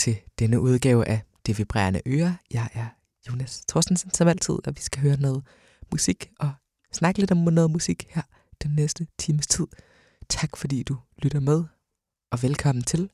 Til 0.00 0.20
denne 0.38 0.60
udgave 0.60 1.08
af 1.08 1.22
Det 1.46 1.58
Vibrerende 1.58 2.00
Øre. 2.06 2.36
Jeg 2.50 2.68
er 2.74 2.86
Jonas 3.28 3.64
Thorstensen 3.68 4.14
som 4.14 4.28
altid, 4.28 4.54
og 4.66 4.76
vi 4.76 4.80
skal 4.80 5.02
høre 5.02 5.20
noget 5.20 5.42
musik 5.92 6.30
og 6.38 6.52
snakke 6.92 7.20
lidt 7.20 7.30
om 7.30 7.36
noget 7.38 7.70
musik 7.70 8.06
her 8.10 8.22
den 8.62 8.70
næste 8.74 9.06
times 9.18 9.46
tid. 9.46 9.66
Tak 10.28 10.56
fordi 10.56 10.82
du 10.82 10.96
lytter 11.22 11.40
med, 11.40 11.64
og 12.32 12.42
velkommen 12.42 12.84
til. 12.84 13.10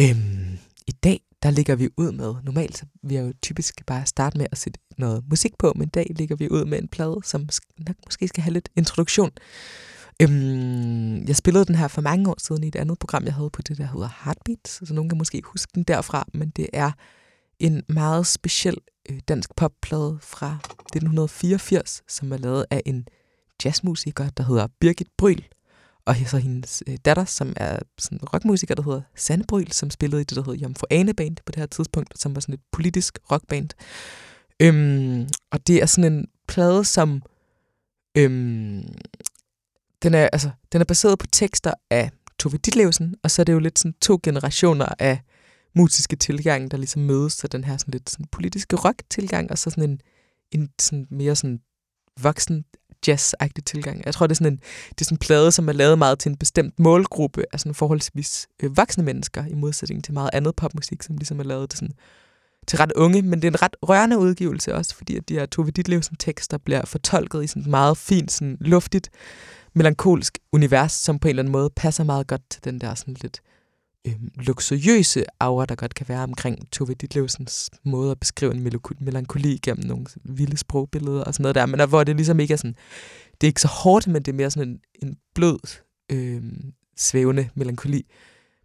Øhm, 0.00 0.58
I 0.86 0.92
dag 0.92 1.20
der 1.42 1.50
ligger 1.50 1.76
vi 1.76 1.88
ud 1.96 2.12
med, 2.12 2.34
normalt 2.42 2.78
så 2.78 2.86
vi 3.02 3.16
jo 3.16 3.32
typisk 3.42 3.86
bare 3.86 4.06
starte 4.06 4.38
med 4.38 4.46
at 4.52 4.58
sætte 4.58 4.80
noget 4.98 5.24
musik 5.28 5.58
på, 5.58 5.72
men 5.76 5.88
i 5.88 5.90
dag 5.90 6.06
ligger 6.10 6.36
vi 6.36 6.50
ud 6.50 6.64
med 6.64 6.78
en 6.78 6.88
plade, 6.88 7.20
som 7.24 7.48
nok 7.78 7.96
måske 8.06 8.28
skal 8.28 8.42
have 8.42 8.52
lidt 8.52 8.68
introduktion. 8.76 9.30
Øhm, 10.22 11.26
jeg 11.26 11.36
spillede 11.36 11.64
den 11.64 11.74
her 11.74 11.88
for 11.88 12.00
mange 12.00 12.30
år 12.30 12.36
siden 12.38 12.64
i 12.64 12.68
et 12.68 12.76
andet 12.76 12.98
program, 12.98 13.24
jeg 13.24 13.34
havde 13.34 13.50
på 13.50 13.62
det, 13.62 13.78
der 13.78 13.86
hedder 13.86 14.08
Heartbeat, 14.24 14.68
så 14.68 14.94
nogen 14.94 15.08
kan 15.08 15.18
måske 15.18 15.42
huske 15.44 15.72
den 15.74 15.82
derfra, 15.82 16.28
men 16.34 16.50
det 16.50 16.68
er 16.72 16.90
en 17.58 17.82
meget 17.88 18.26
speciel 18.26 18.76
øh, 19.10 19.20
dansk 19.28 19.56
popplade 19.56 20.18
fra 20.22 20.58
1984, 20.70 22.02
som 22.08 22.32
er 22.32 22.36
lavet 22.36 22.66
af 22.70 22.82
en 22.86 23.08
jazzmusiker, 23.64 24.28
der 24.28 24.44
hedder 24.44 24.66
Birgit 24.80 25.08
Bryl, 25.18 25.44
og 26.04 26.16
så 26.26 26.38
hendes 26.38 26.82
øh, 26.86 26.96
datter, 27.04 27.24
som 27.24 27.52
er 27.56 27.78
sådan 27.98 28.18
en 28.22 28.28
rockmusiker, 28.28 28.74
der 28.74 28.82
hedder 28.82 29.02
Sanne 29.14 29.44
Bryl, 29.48 29.72
som 29.72 29.90
spillede 29.90 30.22
i 30.22 30.24
det, 30.24 30.36
der 30.36 30.42
hedder 30.44 30.60
Jomfru 30.62 30.86
Ane 30.90 31.14
Band 31.14 31.36
på 31.46 31.52
det 31.52 31.56
her 31.56 31.66
tidspunkt, 31.66 32.20
som 32.20 32.34
var 32.34 32.40
sådan 32.40 32.54
et 32.54 32.60
politisk 32.72 33.18
rockband. 33.32 33.68
Øhm, 34.62 35.28
og 35.50 35.66
det 35.66 35.82
er 35.82 35.86
sådan 35.86 36.12
en 36.12 36.26
plade, 36.48 36.84
som 36.84 37.22
øhm, 38.18 38.84
den 40.06 40.14
er, 40.14 40.28
altså, 40.32 40.50
den 40.72 40.80
er 40.80 40.84
baseret 40.84 41.18
på 41.18 41.26
tekster 41.26 41.72
af 41.90 42.10
Tove 42.38 42.56
Ditlevsen, 42.56 43.14
og 43.22 43.30
så 43.30 43.42
er 43.42 43.44
det 43.44 43.52
jo 43.52 43.58
lidt 43.58 43.78
sådan 43.78 43.94
to 44.02 44.20
generationer 44.22 44.86
af 44.98 45.20
musiske 45.76 46.16
tilgang, 46.16 46.70
der 46.70 46.76
ligesom 46.76 47.02
mødes, 47.02 47.32
så 47.32 47.48
den 47.48 47.64
her 47.64 47.76
sådan 47.76 47.92
lidt 47.92 48.10
sådan 48.10 48.26
politiske 48.32 48.76
rock-tilgang, 48.76 49.50
og 49.50 49.58
så 49.58 49.70
sådan 49.70 49.90
en, 49.90 50.00
en 50.52 50.68
sådan 50.80 51.06
mere 51.10 51.36
sådan 51.36 51.60
voksen 52.20 52.64
jazz-agtig 53.06 53.62
tilgang. 53.66 54.02
Jeg 54.04 54.14
tror, 54.14 54.26
det 54.26 54.34
er 54.34 54.36
sådan 54.36 54.52
en, 54.52 54.58
det 54.88 55.00
er 55.00 55.04
sådan 55.04 55.14
en 55.14 55.18
plade, 55.18 55.52
som 55.52 55.68
er 55.68 55.72
lavet 55.72 55.98
meget 55.98 56.18
til 56.18 56.30
en 56.30 56.36
bestemt 56.36 56.78
målgruppe 56.78 57.44
af 57.52 57.60
sådan 57.60 57.74
forholdsvis 57.74 58.46
øh, 58.62 58.76
voksne 58.76 59.04
mennesker, 59.04 59.46
i 59.46 59.54
modsætning 59.54 60.04
til 60.04 60.14
meget 60.14 60.30
andet 60.32 60.56
popmusik, 60.56 61.02
som 61.02 61.16
ligesom 61.16 61.40
er 61.40 61.44
lavet 61.44 61.70
til, 61.70 61.78
sådan, 61.78 61.94
til 62.66 62.78
ret 62.78 62.92
unge, 62.92 63.22
men 63.22 63.42
det 63.42 63.48
er 63.48 63.52
en 63.52 63.62
ret 63.62 63.76
rørende 63.82 64.18
udgivelse 64.18 64.74
også, 64.74 64.94
fordi 64.94 65.16
at 65.16 65.28
de 65.28 65.34
her 65.34 65.46
Tove 65.46 65.70
Ditlevsen 65.70 66.16
tekster 66.16 66.58
bliver 66.58 66.84
fortolket 66.84 67.44
i 67.44 67.46
sådan 67.46 67.70
meget 67.70 67.98
fint, 67.98 68.32
sådan 68.32 68.56
luftigt, 68.60 69.10
melankolsk 69.76 70.38
univers, 70.52 70.92
som 70.92 71.18
på 71.18 71.28
en 71.28 71.30
eller 71.30 71.42
anden 71.42 71.52
måde 71.52 71.70
passer 71.70 72.04
meget 72.04 72.26
godt 72.26 72.42
til 72.50 72.64
den 72.64 72.80
der 72.80 72.94
sådan 72.94 73.16
lidt 73.22 73.40
øh, 74.06 74.14
luksuriøse 74.34 75.24
aura, 75.40 75.66
der 75.66 75.74
godt 75.74 75.94
kan 75.94 76.08
være 76.08 76.22
omkring 76.22 76.70
Tove 76.70 76.94
Ditlevsens 76.94 77.70
måde 77.84 78.10
at 78.10 78.20
beskrive 78.20 78.54
en 78.54 78.80
melankoli 79.00 79.58
gennem 79.62 79.86
nogle 79.86 80.06
vilde 80.24 80.56
sprogbilleder 80.56 81.24
og 81.24 81.34
sådan 81.34 81.42
noget 81.42 81.54
der, 81.54 81.66
men 81.66 81.78
der, 81.78 81.86
hvor 81.86 82.04
det 82.04 82.16
ligesom 82.16 82.40
ikke 82.40 82.52
er 82.52 82.58
sådan, 82.58 82.76
det 83.40 83.46
er 83.46 83.48
ikke 83.48 83.60
så 83.60 83.68
hårdt, 83.68 84.06
men 84.06 84.22
det 84.22 84.32
er 84.32 84.36
mere 84.36 84.50
sådan 84.50 84.68
en, 84.68 84.80
en 85.02 85.16
blød, 85.34 85.58
øh, 86.12 86.42
svævende 86.96 87.48
melankoli 87.54 88.06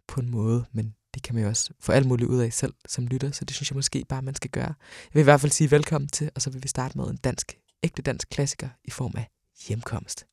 på 0.08 0.20
en 0.20 0.30
måde, 0.30 0.64
men 0.72 0.94
det 1.14 1.22
kan 1.22 1.34
man 1.34 1.44
jo 1.44 1.48
også 1.48 1.70
få 1.80 1.92
alt 1.92 2.06
muligt 2.06 2.30
ud 2.30 2.40
af 2.40 2.52
selv 2.52 2.74
som 2.88 3.06
lytter, 3.06 3.30
så 3.30 3.44
det 3.44 3.56
synes 3.56 3.70
jeg 3.70 3.76
måske 3.76 4.04
bare, 4.08 4.22
man 4.22 4.34
skal 4.34 4.50
gøre. 4.50 4.64
Jeg 4.64 5.14
vil 5.14 5.20
i 5.20 5.24
hvert 5.24 5.40
fald 5.40 5.52
sige 5.52 5.70
velkommen 5.70 6.08
til, 6.08 6.30
og 6.34 6.42
så 6.42 6.50
vil 6.50 6.62
vi 6.62 6.68
starte 6.68 6.98
med 6.98 7.04
en 7.04 7.16
dansk, 7.16 7.58
ægte 7.82 8.02
dansk 8.02 8.28
klassiker 8.30 8.68
i 8.84 8.90
form 8.90 9.12
af 9.16 9.28
hjemkomst. 9.68 10.26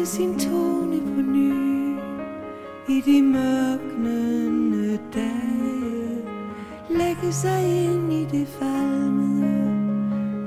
Finde 0.00 0.06
sin 0.06 0.38
tone 0.38 1.00
på 1.00 1.22
ny 1.22 1.98
i 2.88 3.00
de 3.00 3.22
mørknende 3.22 4.98
dage. 5.14 6.22
Lægge 6.90 7.32
sig 7.32 7.84
ind 7.84 8.12
i 8.12 8.24
det 8.24 8.48
falmede 8.48 9.70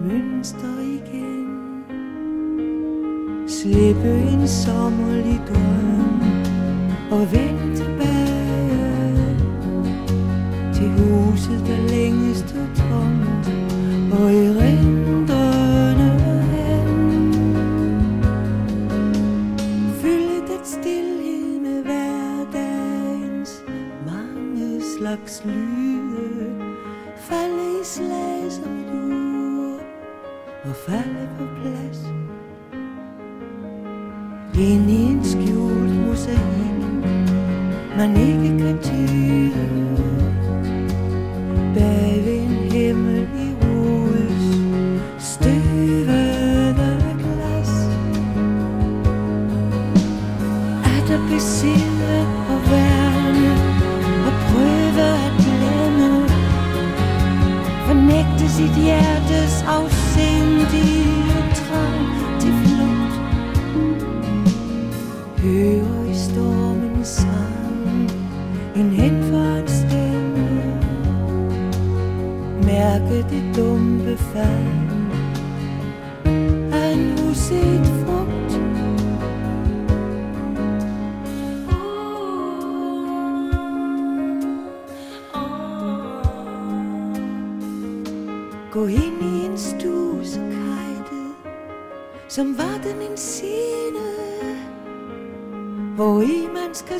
mønster 0.01 0.79
igen. 0.79 1.83
Slippe 3.47 4.11
en 4.33 4.47
sommerlig 4.47 5.41
drøm 5.47 6.21
og 7.11 7.31
vende 7.31 7.75
tilbage 7.75 9.37
til 10.73 10.89
huset, 10.89 11.63
der 11.67 11.87
længe 11.89 12.35
stod 12.35 12.67
tomt 12.75 13.22
man 38.07 38.17
ikke 38.17 39.12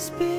man 0.03 0.17
skal 0.17 0.32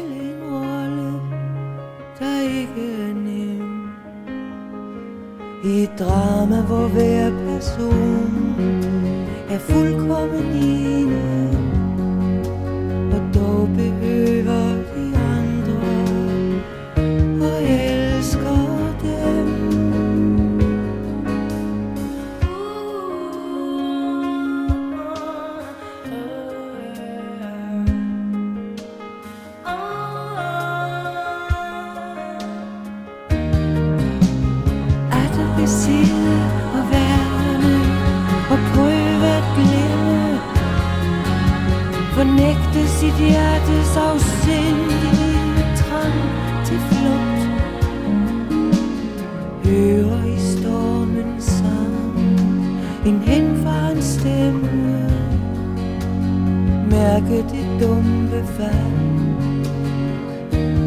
huske 57.35 57.57
det 57.57 57.81
dumme 57.81 58.47
fald? 58.47 58.95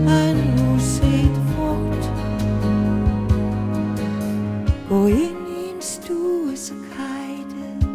Af 0.08 0.30
en 0.30 0.76
uset 0.76 1.38
frugt? 1.52 2.12
Gå 4.90 5.08
ind 5.08 5.48
i 5.48 5.76
en 5.76 5.82
stue 5.82 6.56
så 6.56 6.74
kajte 6.96 7.88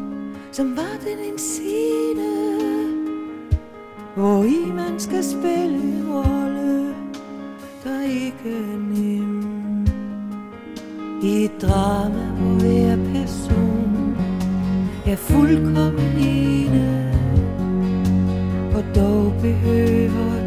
Som 0.53 0.77
var 0.77 0.97
den 1.05 1.33
en 1.33 1.39
scene 1.39 2.33
Hvor 4.15 4.45
i 4.45 4.73
man 4.75 5.01
skal 5.01 5.25
spille 5.25 5.77
en 5.77 6.05
rolle 6.13 6.95
Der 7.85 8.03
ikke 8.03 8.49
er 8.49 8.79
nem. 8.79 9.87
I 11.23 11.45
et 11.45 11.63
drama 11.63 12.25
hvor 12.39 12.61
hver 12.61 12.97
person 12.97 14.17
Er 15.07 15.17
fuldkommen 15.17 16.19
ene. 16.19 17.02
Og 18.93 18.97
dog 18.97 20.42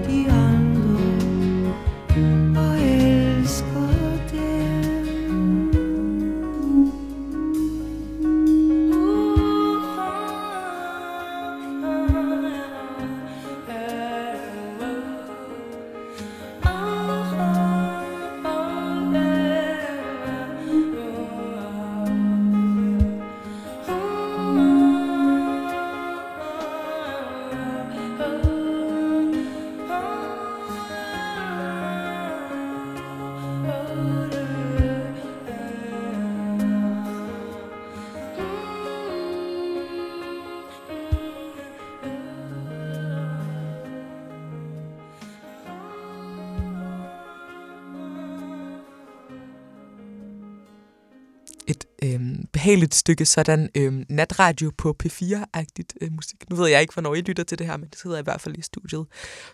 ubehageligt 52.65 52.95
stykke 52.95 53.25
sådan 53.25 53.69
øhm, 53.75 54.05
natradio 54.09 54.71
på 54.77 54.95
P4-agtigt 55.03 55.93
øh, 56.01 56.11
musik. 56.11 56.49
Nu 56.49 56.55
ved 56.55 56.67
jeg 56.67 56.81
ikke, 56.81 56.93
hvornår 56.93 57.15
I 57.15 57.21
lytter 57.21 57.43
til 57.43 57.59
det 57.59 57.67
her, 57.67 57.77
men 57.77 57.89
det 57.89 57.99
sidder 57.99 58.19
i 58.19 58.21
hvert 58.21 58.41
fald 58.41 58.57
i 58.57 58.61
studiet. 58.61 59.07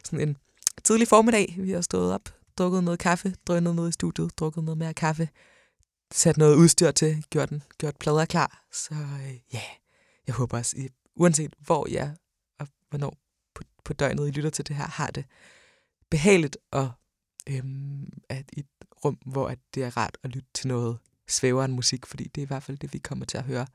Sådan 0.03 0.29
en 0.29 0.37
tidlig 0.83 1.07
formiddag. 1.07 1.55
Vi 1.57 1.71
har 1.71 1.81
stået 1.81 2.13
op, 2.13 2.21
drukket 2.57 2.83
noget 2.83 2.99
kaffe, 2.99 3.35
drønnet 3.47 3.75
noget 3.75 3.89
i 3.89 3.91
studiet, 3.91 4.39
drukket 4.39 4.63
noget 4.63 4.77
mere 4.77 4.93
kaffe, 4.93 5.29
sat 6.11 6.37
noget 6.37 6.55
udstyr 6.55 6.91
til, 6.91 7.25
gjort, 7.29 7.49
den, 7.49 7.63
gjort 7.77 7.95
plader 7.97 8.25
klar. 8.25 8.63
Så 8.73 8.93
øh, 8.93 9.33
ja, 9.53 9.57
yeah, 9.57 9.75
jeg 10.27 10.35
håber 10.35 10.57
også, 10.57 10.77
I, 10.77 10.89
uanset 11.15 11.53
hvor 11.59 11.87
jeg 11.89 12.03
er 12.03 12.15
og 12.59 12.67
hvornår 12.89 13.17
på, 13.55 13.63
på 13.85 13.93
døgnet 13.93 14.27
I 14.27 14.31
lytter 14.31 14.49
til 14.49 14.67
det 14.67 14.75
her, 14.75 14.87
har 14.87 15.07
det 15.07 15.25
behageligt 16.09 16.57
og 16.71 16.91
øhm, 17.49 18.09
at 18.29 18.45
i 18.53 18.59
et 18.59 18.65
rum, 19.05 19.17
hvor 19.25 19.47
at 19.47 19.59
det 19.75 19.83
er 19.83 19.97
rart 19.97 20.17
at 20.23 20.29
lytte 20.29 20.49
til 20.53 20.67
noget 20.67 20.97
svæveren 21.31 21.71
musik, 21.71 22.05
fordi 22.05 22.23
det 22.23 22.41
er 22.41 22.45
i 22.45 22.47
hvert 22.47 22.63
fald 22.63 22.77
det, 22.77 22.93
vi 22.93 22.97
kommer 22.97 23.25
til 23.25 23.37
at 23.37 23.43
høre 23.43 23.67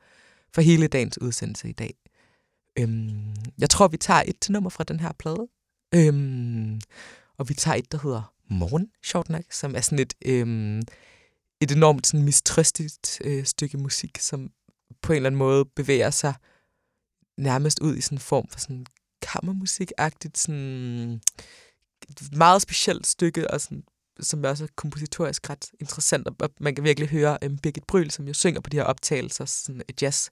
for 0.55 0.61
hele 0.61 0.87
dagens 0.87 1.21
udsendelse 1.21 1.69
i 1.69 1.73
dag. 1.73 1.95
Øhm, 2.79 3.35
jeg 3.59 3.71
tror, 3.71 3.89
vi 3.89 3.97
tager 3.97 4.23
et 4.27 4.41
til 4.41 4.53
nummer 4.53 4.71
fra 4.71 4.85
den 4.85 5.01
her 5.01 5.13
plade. 5.13 5.49
Øhm, 5.95 6.81
og 7.39 7.49
vi 7.49 7.55
tager 7.55 7.75
et, 7.75 7.93
der 7.93 7.99
hedder 8.03 8.33
Morgen, 8.51 8.91
sjovt 9.05 9.29
nok, 9.29 9.45
som 9.51 9.75
er 9.77 9.81
sådan 9.81 9.99
et, 9.99 10.15
øhm, 10.25 10.83
et 11.61 11.73
enormt 11.73 12.07
sådan, 12.07 12.25
mistrøstigt 12.25 13.21
øh, 13.25 13.45
stykke 13.45 13.79
musik, 13.79 14.19
som 14.19 14.51
på 15.03 15.13
en 15.13 15.17
eller 15.17 15.29
anden 15.29 15.39
måde 15.39 15.65
bevæger 15.65 16.11
sig 16.11 16.35
nærmest 17.37 17.81
ud 17.81 17.97
i 17.97 18.01
sådan 18.01 18.17
en 18.17 18.21
form 18.21 18.49
for 18.49 18.59
sådan 18.59 18.87
kammermusik-agtigt, 19.27 20.39
sådan 20.39 21.21
meget 22.33 22.63
specielt 22.63 23.07
stykke, 23.07 23.51
og 23.51 23.61
sådan 23.61 23.85
som 24.21 24.45
også 24.45 24.65
er 24.65 24.69
kompositorisk 24.77 25.51
ret 25.51 25.71
interessant, 25.81 26.29
og 26.43 26.51
man 26.61 26.75
kan 26.75 26.85
virkelig 26.85 27.09
høre 27.09 27.39
um, 27.47 27.59
Birgit 27.59 27.85
Bryl, 27.85 28.11
som 28.11 28.29
jo 28.29 28.35
synger 28.35 28.61
på 28.61 28.71
de 28.71 28.77
her 28.77 28.85
optagelser, 28.85 29.45
sådan 29.45 29.83
jazz 30.03 30.29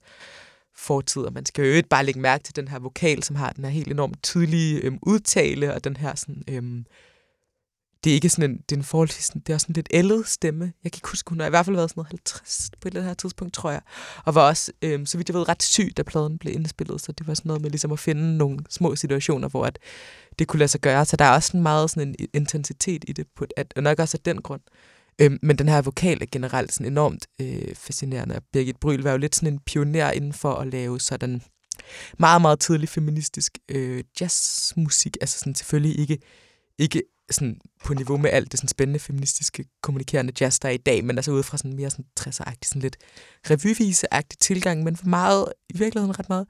fortid, 0.77 1.23
og 1.23 1.33
man 1.33 1.47
skal 1.47 1.65
jo 1.65 1.73
ikke 1.73 1.89
bare 1.89 2.05
lægge 2.05 2.21
mærke 2.21 2.45
til 2.45 2.57
den 2.57 2.69
her 2.69 2.79
vokal, 2.79 3.23
som 3.23 3.37
har 3.37 3.51
den 3.51 3.65
her 3.65 3.71
helt 3.71 3.89
enormt 3.89 4.23
tydelige 4.23 4.89
um, 4.89 4.99
udtale, 5.03 5.75
og 5.75 5.85
den 5.85 5.97
her 5.97 6.15
sådan, 6.15 6.59
um, 6.59 6.87
det 8.05 8.11
er 8.11 8.15
ikke 8.15 8.29
sådan 8.29 8.51
en, 8.51 8.57
det 8.57 8.73
er 8.73 8.77
en 8.77 8.85
forholdsvis, 8.85 9.29
det 9.29 9.51
er 9.51 9.55
også 9.55 9.65
sådan 9.65 9.75
lidt 9.75 9.89
ældet 9.91 10.27
stemme. 10.27 10.65
Jeg 10.65 10.93
kan 10.93 10.99
ikke 10.99 11.09
huske, 11.09 11.29
hun 11.29 11.41
har 11.41 11.47
i 11.47 11.51
hvert 11.51 11.65
fald 11.65 11.77
været 11.77 11.91
sådan 11.91 12.01
noget 12.01 12.11
50 12.11 12.71
på 12.81 12.89
et 12.89 12.95
eller 12.95 13.03
andet 13.03 13.19
tidspunkt, 13.19 13.55
tror 13.55 13.71
jeg. 13.71 13.81
Og 14.25 14.35
var 14.35 14.49
også, 14.49 14.73
øhm, 14.83 15.07
så 15.07 15.17
vidt 15.17 15.29
jeg 15.29 15.35
ved, 15.35 15.49
ret 15.49 15.63
syg, 15.63 15.93
da 15.97 16.03
pladen 16.03 16.39
blev 16.39 16.55
indspillet. 16.55 17.01
Så 17.01 17.13
det 17.13 17.27
var 17.27 17.35
sådan 17.35 17.49
noget 17.49 17.63
med 17.63 17.71
ligesom 17.71 17.93
at 17.93 17.99
finde 17.99 18.37
nogle 18.37 18.59
små 18.71 18.97
situationer, 18.97 19.49
hvor 19.49 19.65
at 19.65 19.79
det 20.39 20.49
kunne 20.49 20.59
lade 20.59 20.69
sig 20.69 20.81
gøre. 20.81 21.05
Så 21.05 21.17
der 21.17 21.25
er 21.25 21.31
også 21.31 21.47
sådan 21.47 21.63
meget 21.63 21.91
sådan 21.91 22.09
en 22.09 22.29
intensitet 22.35 23.05
i 23.09 23.13
det, 23.13 23.27
på, 23.37 23.47
at, 23.57 23.73
og 23.77 23.83
nok 23.83 23.99
også 23.99 24.17
af 24.17 24.23
den 24.25 24.43
grund. 24.43 24.63
Øhm, 25.19 25.39
men 25.43 25.59
den 25.59 25.69
her 25.69 25.83
vokal 25.83 26.23
er 26.23 26.27
generelt 26.33 26.73
sådan 26.73 26.93
enormt 26.93 27.27
øh, 27.41 27.75
fascinerende. 27.75 28.41
Birgit 28.53 28.77
Bryl 28.81 29.03
var 29.03 29.11
jo 29.11 29.17
lidt 29.17 29.37
sådan 29.37 29.53
en 29.53 29.61
pioner 29.67 30.11
inden 30.11 30.33
for 30.33 30.55
at 30.55 30.67
lave 30.67 31.01
sådan 31.01 31.43
meget, 32.19 32.43
meget 32.43 32.61
tidlig 32.61 32.89
feministisk 32.89 33.59
øh, 33.69 34.05
jazzmusik. 34.21 35.17
Altså 35.21 35.39
sådan 35.39 35.55
selvfølgelig 35.55 35.99
ikke, 35.99 36.19
ikke 36.79 37.03
sådan 37.31 37.61
på 37.85 37.95
niveau 37.95 38.17
med 38.17 38.31
alt 38.31 38.53
det 38.53 38.61
sådan 38.61 38.69
spændende 38.69 38.99
feministiske 38.99 39.65
kommunikerende 39.83 40.33
jazz, 40.41 40.59
der 40.59 40.69
er 40.69 40.73
i 40.73 40.77
dag, 40.77 41.05
men 41.05 41.19
altså 41.19 41.31
ude 41.33 41.43
fra 41.43 41.59
sådan 41.59 41.77
mere 41.77 41.91
sådan 41.91 42.05
60'er-agtig, 42.21 42.65
sådan 42.65 42.83
lidt 42.83 42.97
revyvise-agtig 43.51 44.37
tilgang, 44.41 44.83
men 44.83 44.97
for 44.97 45.07
meget, 45.07 45.53
i 45.69 45.79
virkeligheden 45.79 46.19
ret 46.19 46.29
meget 46.29 46.47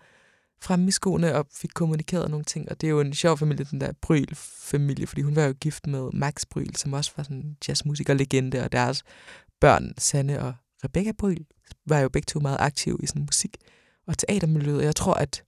fremme 0.63 0.89
i 0.89 0.91
skoene 0.91 1.35
og 1.35 1.47
fik 1.53 1.71
kommunikeret 1.75 2.31
nogle 2.31 2.45
ting. 2.45 2.71
Og 2.71 2.81
det 2.81 2.87
er 2.87 2.91
jo 2.91 3.01
en 3.01 3.15
sjov 3.15 3.39
familie, 3.39 3.67
den 3.71 3.81
der 3.81 3.93
Bryl-familie, 4.03 5.07
fordi 5.07 5.23
hun 5.23 5.37
var 5.37 5.45
jo 5.45 5.55
gift 5.61 5.87
med 5.87 6.11
Max 6.13 6.47
Bryl, 6.51 6.77
som 6.77 6.93
også 6.93 7.13
var 7.17 7.23
sådan 7.23 7.57
jazzmusiker-legende, 7.69 8.65
og 8.65 8.73
deres 8.73 9.03
børn, 9.61 9.95
Sanne 9.99 10.43
og 10.43 10.55
Rebecca 10.85 11.13
Bryl, 11.13 11.45
var 11.87 11.99
jo 11.99 12.09
begge 12.09 12.27
to 12.27 12.41
meget 12.41 12.57
aktive 12.61 12.99
i 13.03 13.07
sådan 13.07 13.23
musik- 13.23 13.57
og 14.07 14.19
teatermiljøet. 14.19 14.79
Og 14.79 14.85
jeg 14.85 14.97
tror, 14.97 15.15
at 15.15 15.45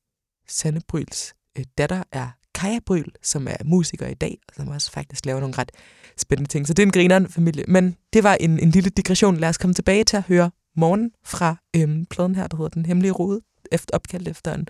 Sanne 0.49 0.81
Bryls 0.89 1.35
øh, 1.59 1.65
datter 1.79 2.03
er 2.13 2.31
Kaja 2.57 2.79
Bryl, 2.87 3.13
som 3.23 3.49
er 3.49 3.57
musiker 3.65 4.07
i 4.07 4.15
dag, 4.15 4.39
og 4.49 4.55
som 4.55 4.69
også 4.69 4.91
faktisk 4.91 5.27
laver 5.27 5.41
nogle 5.41 5.55
ret 5.59 5.73
spændende 6.17 6.51
ting. 6.51 6.67
Så 6.67 6.75
det 6.75 6.83
er 6.83 6.87
en 6.87 6.93
grineren 6.93 7.29
familie. 7.29 7.65
Men 7.69 7.97
det 8.13 8.25
var 8.25 8.35
en, 8.35 8.59
en 8.59 8.71
lille 8.71 8.91
digression. 8.91 9.37
Lad 9.37 9.49
os 9.49 9.59
komme 9.59 9.75
tilbage 9.75 10.05
til 10.05 10.17
at 10.17 10.23
høre 10.23 10.51
morgen 10.77 11.11
fra 11.25 11.57
øhm, 11.77 12.07
pladen 12.07 12.35
her, 12.35 12.47
der 12.47 12.57
hedder 12.57 12.69
Den 12.69 12.87
Hemmelige 12.87 13.13
Rode, 13.13 13.41
efter, 13.73 13.97
opkaldt 13.97 14.29
efter 14.29 14.55
en 14.55 14.69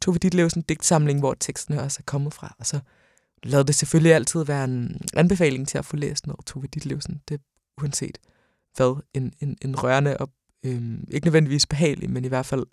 Tove 0.00 0.18
Ditlevsen 0.18 0.62
digtsamling, 0.62 1.18
hvor 1.20 1.34
teksten 1.40 1.78
også 1.78 1.98
er 2.00 2.04
kommet 2.06 2.34
fra. 2.34 2.54
Og 2.58 2.66
så 2.66 2.80
lad 3.42 3.64
det 3.64 3.74
selvfølgelig 3.74 4.14
altid 4.14 4.44
være 4.44 4.64
en 4.64 5.00
anbefaling 5.14 5.68
til 5.68 5.78
at 5.78 5.84
få 5.84 5.96
læst 5.96 6.26
noget 6.26 6.46
Tove 6.46 6.66
Ditlevsen. 6.66 7.20
Det 7.28 7.40
uanset 7.80 8.18
hvad, 8.76 8.96
en, 9.14 9.32
en, 9.40 9.56
en 9.62 9.76
rørende 9.76 10.16
og 10.16 10.30
øhm, 10.64 11.04
ikke 11.10 11.26
nødvendigvis 11.26 11.66
behagelig, 11.66 12.10
men 12.10 12.24
i 12.24 12.28
hvert 12.28 12.46
fald 12.46 12.66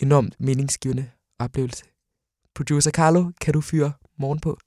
enormt 0.00 0.34
meningsgivende 0.40 1.10
oplevelse. 1.38 1.84
Producer 2.54 2.90
Carlo, 2.90 3.32
kan 3.40 3.54
du 3.54 3.60
fyre 3.60 3.92
morgen 4.18 4.40
på? 4.40 4.58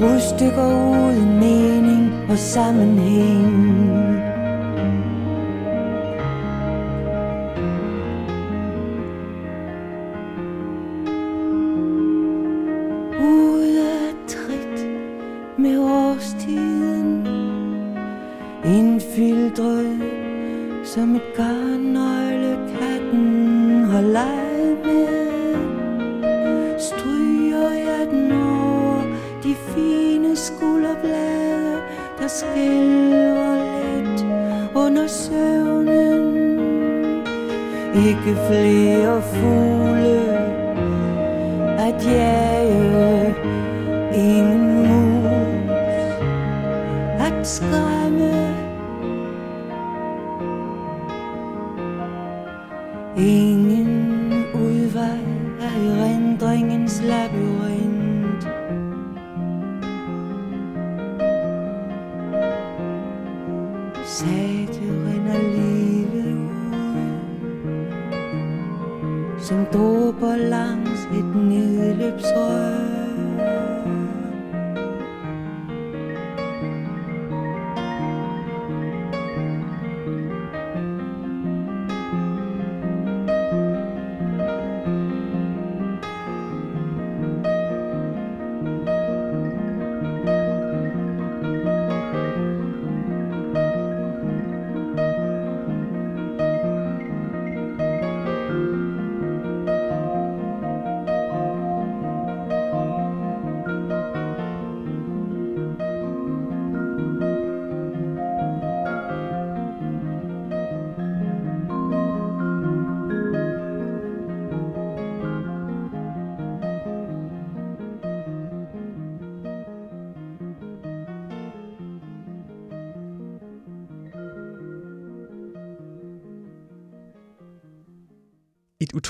Brudstykker 0.00 0.66
uden 0.66 1.38
mening 1.38 2.30
og 2.30 2.38
sammenhæng. 2.38 4.19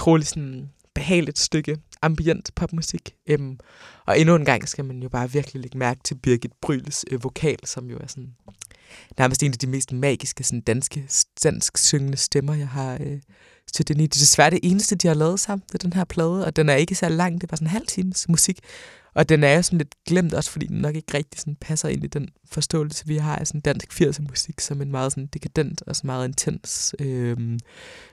Et 0.00 0.02
utroligt 0.02 0.28
sådan, 0.28 0.70
behageligt 0.94 1.38
stykke 1.38 1.76
ambient 2.02 2.50
popmusik. 2.54 3.14
Øhm, 3.26 3.58
og 4.06 4.20
endnu 4.20 4.36
en 4.36 4.44
gang 4.44 4.68
skal 4.68 4.84
man 4.84 5.02
jo 5.02 5.08
bare 5.08 5.32
virkelig 5.32 5.62
lægge 5.62 5.78
mærke 5.78 6.00
til 6.04 6.14
Birgit 6.14 6.52
Bryles 6.62 7.04
øh, 7.10 7.24
vokal, 7.24 7.58
som 7.64 7.90
jo 7.90 7.98
er 8.00 8.06
sådan 8.06 8.34
nærmest 9.18 9.42
en 9.42 9.52
af 9.52 9.58
de 9.58 9.66
mest 9.66 9.92
magiske 9.92 10.44
sådan, 10.44 10.60
danske, 10.60 11.08
dansk 11.44 11.78
syngende 11.78 12.16
stemmer, 12.16 12.54
jeg 12.54 12.68
har 12.68 12.98
øh, 13.00 13.20
til 13.72 13.88
den 13.88 14.00
i. 14.00 14.02
Det 14.02 14.16
er 14.16 14.20
desværre 14.20 14.50
det 14.50 14.60
eneste, 14.62 14.96
de 14.96 15.08
har 15.08 15.14
lavet 15.14 15.40
sammen 15.40 15.64
det 15.72 15.82
den 15.82 15.92
her 15.92 16.04
plade, 16.04 16.46
og 16.46 16.56
den 16.56 16.68
er 16.68 16.74
ikke 16.74 16.94
så 16.94 17.08
lang, 17.08 17.34
det 17.34 17.42
er 17.42 17.46
bare 17.46 17.56
sådan 17.56 17.66
en 17.66 17.70
halv 17.70 17.86
times 17.86 18.28
musik. 18.28 18.58
Og 19.14 19.28
den 19.28 19.44
er 19.44 19.62
sådan 19.62 19.78
lidt 19.78 19.94
glemt 20.06 20.34
også, 20.34 20.50
fordi 20.50 20.66
den 20.66 20.76
nok 20.76 20.96
ikke 20.96 21.14
rigtig 21.14 21.40
sådan 21.40 21.56
passer 21.60 21.88
ind 21.88 22.04
i 22.04 22.06
den 22.06 22.28
forståelse, 22.44 23.06
vi 23.06 23.16
har 23.16 23.36
af 23.36 23.46
sådan 23.46 23.60
dansk 23.60 24.00
80'er 24.00 24.22
musik, 24.28 24.60
som 24.60 24.82
en 24.82 24.90
meget 24.90 25.12
sådan 25.12 25.26
dekadent 25.26 25.82
og 25.86 25.96
så 25.96 26.02
meget 26.04 26.28
intens, 26.28 26.94
øh, 26.98 27.36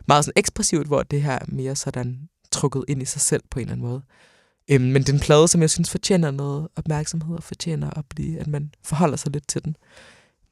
meget 0.08 0.26
sådan 0.26 0.40
ekspressivt, 0.40 0.88
hvor 0.88 1.04
det 1.04 1.22
her 1.22 1.34
er 1.34 1.46
mere 1.48 1.76
sådan 1.76 2.30
trukket 2.52 2.86
ind 2.88 3.02
i 3.02 3.06
sig 3.06 3.22
selv 3.22 3.44
på 3.52 3.60
en 3.60 3.64
eller 3.64 3.74
anden 3.74 3.88
måde. 3.88 4.02
Øhm, 4.72 4.84
men 4.84 5.04
den 5.04 5.20
plade, 5.20 5.48
som 5.48 5.62
jeg 5.62 5.70
synes 5.70 5.90
fortjener 5.90 6.32
noget 6.32 6.68
opmærksomhed 6.76 7.36
og 7.36 7.44
fortjener 7.44 7.90
at 8.00 8.06
blive, 8.10 8.40
at 8.40 8.48
man 8.48 8.72
forholder 8.84 9.18
sig 9.18 9.32
lidt 9.32 9.48
til 9.48 9.66
den. 9.66 9.76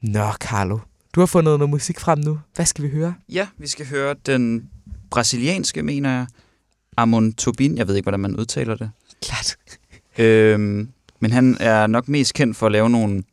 Nå, 0.02 0.32
Carlo, 0.32 0.80
du 1.16 1.20
har 1.20 1.26
fundet 1.26 1.60
noget 1.60 1.70
musik 1.70 2.00
frem 2.00 2.20
nu. 2.20 2.40
Hvad 2.56 2.66
skal 2.66 2.84
vi 2.84 2.90
høre? 2.90 3.16
Ja, 3.30 3.48
vi 3.58 3.68
skal 3.68 3.86
høre 3.86 4.16
den 4.26 4.70
brasilianske, 5.12 5.84
mener 5.84 6.12
jeg, 6.12 6.28
Amon 6.98 7.34
Tobin. 7.34 7.78
Jeg 7.78 7.88
ved 7.88 7.96
ikke, 7.96 8.06
hvordan 8.06 8.20
man 8.20 8.36
udtaler 8.36 8.76
det. 8.76 8.92
Klart. 9.22 9.58
Øhm, 10.18 10.90
men 11.20 11.32
han 11.32 11.58
er 11.60 11.88
nok 11.88 12.08
mest 12.08 12.34
kendt 12.34 12.58
for 12.58 12.66
at 12.66 12.72
lave 12.72 12.90
nogle 12.90 13.24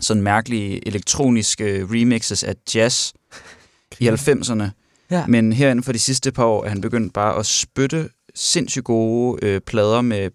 sådan 0.00 0.22
mærkelige 0.22 0.88
elektroniske 0.88 1.86
remixes 1.90 2.44
af 2.44 2.54
jazz 2.74 3.12
i 4.00 4.08
90'erne. 4.08 4.64
Ja. 5.10 5.26
Men 5.26 5.52
her 5.52 5.70
inden 5.70 5.82
for 5.82 5.92
de 5.92 5.98
sidste 5.98 6.32
par 6.32 6.44
år 6.44 6.64
er 6.64 6.68
han 6.68 6.80
begyndt 6.80 7.12
bare 7.12 7.38
at 7.38 7.46
spytte 7.46 8.08
sindssygt 8.34 8.84
gode 8.84 9.46
øh, 9.46 9.60
plader 9.60 10.00
med, 10.00 10.18
jeg 10.18 10.30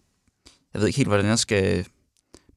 ved 0.81 0.87
ikke 0.87 0.97
helt, 0.97 1.09
hvordan 1.09 1.25
jeg 1.25 1.39
skal 1.39 1.85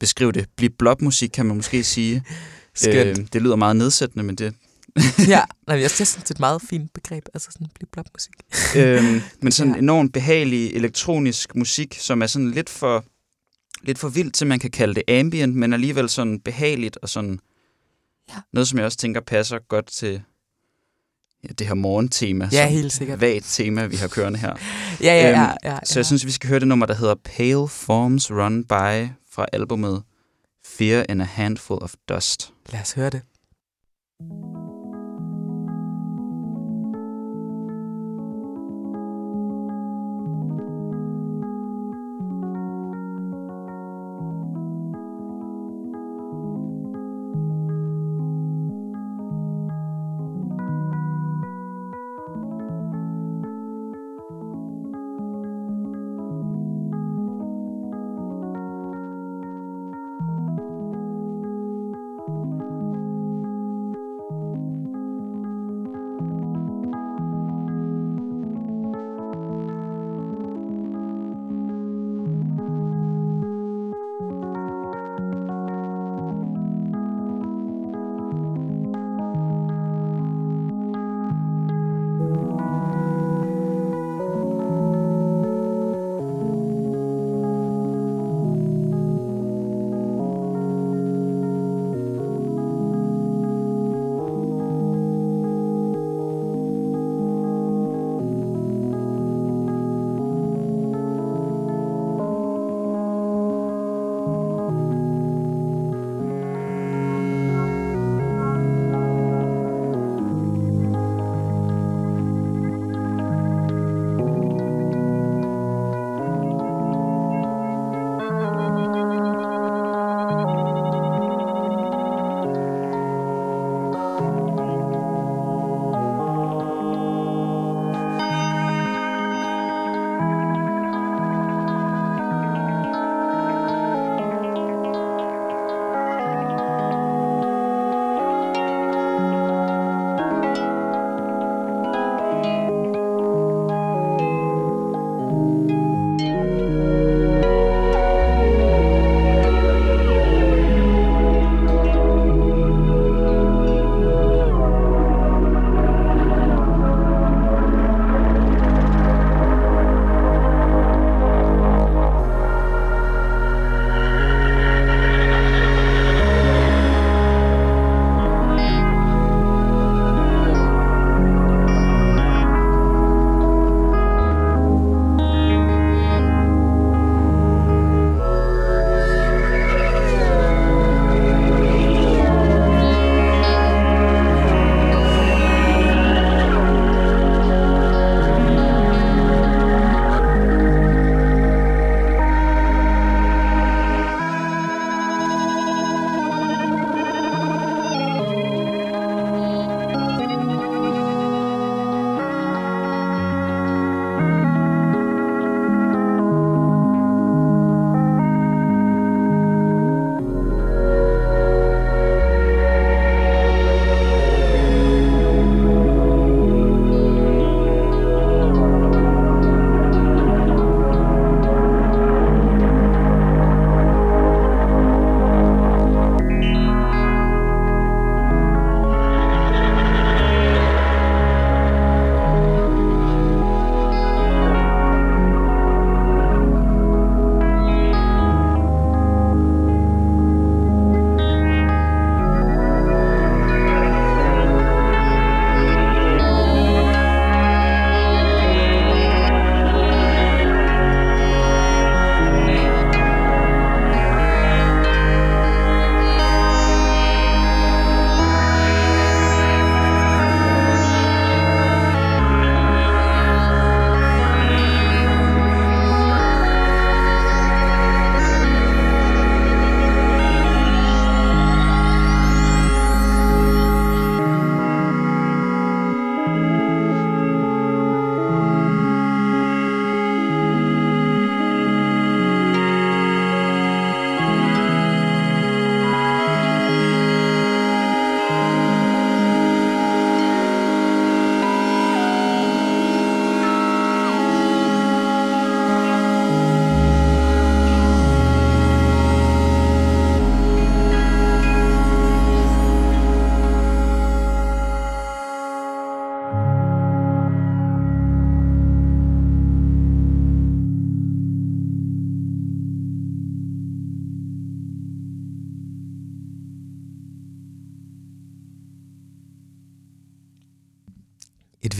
beskrive 0.00 0.32
det, 0.32 0.46
blive 0.56 0.70
blobmusik, 0.70 1.30
kan 1.30 1.46
man 1.46 1.56
måske 1.56 1.84
sige. 1.84 2.22
Skønt. 2.74 3.18
Øh, 3.18 3.26
det 3.32 3.42
lyder 3.42 3.56
meget 3.56 3.76
nedsættende, 3.76 4.24
men 4.24 4.34
det... 4.34 4.54
ja, 5.28 5.40
nej, 5.66 5.80
jeg 5.80 5.90
synes, 5.90 6.14
det 6.14 6.30
er 6.30 6.34
et 6.34 6.40
meget 6.40 6.62
fint 6.70 6.92
begreb, 6.94 7.24
altså 7.34 7.48
sådan 7.52 7.66
blive 7.74 7.88
blobmusik. 7.92 8.32
øhm, 8.76 9.20
men 9.42 9.52
sådan 9.52 9.72
Ja. 9.72 9.78
enormt 9.78 10.12
behagelig 10.12 10.70
elektronisk 10.74 11.56
musik, 11.56 11.96
som 12.00 12.22
er 12.22 12.26
sådan 12.26 12.50
lidt 12.50 12.70
for, 12.70 13.04
lidt 13.82 13.98
for 13.98 14.08
vildt, 14.08 14.34
til 14.34 14.46
man 14.46 14.58
kan 14.58 14.70
kalde 14.70 14.94
det 14.94 15.02
ambient, 15.18 15.54
men 15.56 15.72
alligevel 15.72 16.08
sådan 16.08 16.40
behageligt 16.40 16.98
og 17.02 17.08
sådan 17.08 17.38
Ja. 18.28 18.34
noget, 18.52 18.68
som 18.68 18.78
jeg 18.78 18.86
også 18.86 18.98
tænker 18.98 19.20
passer 19.20 19.58
godt 19.68 19.86
til 19.86 20.22
ja, 21.44 21.48
det 21.58 21.66
her 21.66 21.74
morgentema. 21.74 22.48
Ja, 22.52 22.68
helt 22.68 22.92
sikkert. 22.92 23.20
Vagt 23.20 23.44
tema, 23.48 23.86
vi 23.86 23.96
har 23.96 24.08
kørende 24.08 24.38
her. 24.38 24.54
Ja, 25.00 25.14
ja, 25.20 25.28
ja. 25.30 25.42
Øhm, 25.42 25.56
ja, 25.64 25.78
Så 25.84 25.98
jeg 25.98 26.06
synes, 26.06 26.26
vi 26.26 26.30
skal 26.30 26.48
høre 26.48 26.60
det 26.60 26.68
nummer, 26.68 26.86
der 26.86 26.94
hedder 26.94 27.14
Pale 27.24 27.68
Forms 27.68 28.30
Run 28.30 28.64
By 28.64 29.08
fra 29.30 29.46
albumet 29.52 30.02
Fear 30.64 31.04
in 31.08 31.20
a 31.20 31.24
Handful 31.24 31.78
of 31.82 31.94
Dust. 32.08 32.52
Lad 32.72 32.80
os 32.80 32.92
høre 32.92 33.10
det. 33.10 33.22
Et 34.20 34.51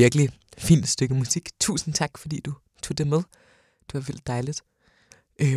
virkelig 0.02 0.28
fint 0.58 0.88
stykke 0.88 1.14
musik. 1.14 1.50
Tusind 1.60 1.94
tak, 1.94 2.18
fordi 2.18 2.40
du 2.40 2.54
tog 2.82 2.98
det 2.98 3.06
med. 3.06 3.22
Det 3.86 3.94
var 3.94 4.00
vildt 4.00 4.26
dejligt. 4.26 4.62
Øhm, 5.40 5.52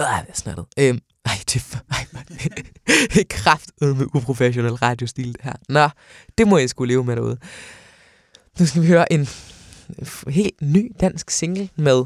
øh, 0.00 0.06
jeg 0.26 0.26
snattede. 0.34 0.66
Øhm, 0.78 1.00
Ej, 1.24 1.38
det 1.46 1.56
er, 1.56 1.60
for, 1.60 1.78
kraft 3.42 3.70
med 3.80 4.06
uprofessionel 4.14 4.74
radiostil, 4.74 5.32
det 5.32 5.40
her. 5.42 5.52
Nå, 5.68 5.88
det 6.38 6.48
må 6.48 6.58
jeg 6.58 6.70
skulle 6.70 6.92
leve 6.92 7.04
med 7.04 7.16
derude. 7.16 7.38
Nu 8.58 8.66
skal 8.66 8.82
vi 8.82 8.86
høre 8.86 9.12
en 9.12 9.28
helt 10.28 10.62
ny 10.62 10.92
dansk 11.00 11.30
single 11.30 11.68
med 11.76 12.04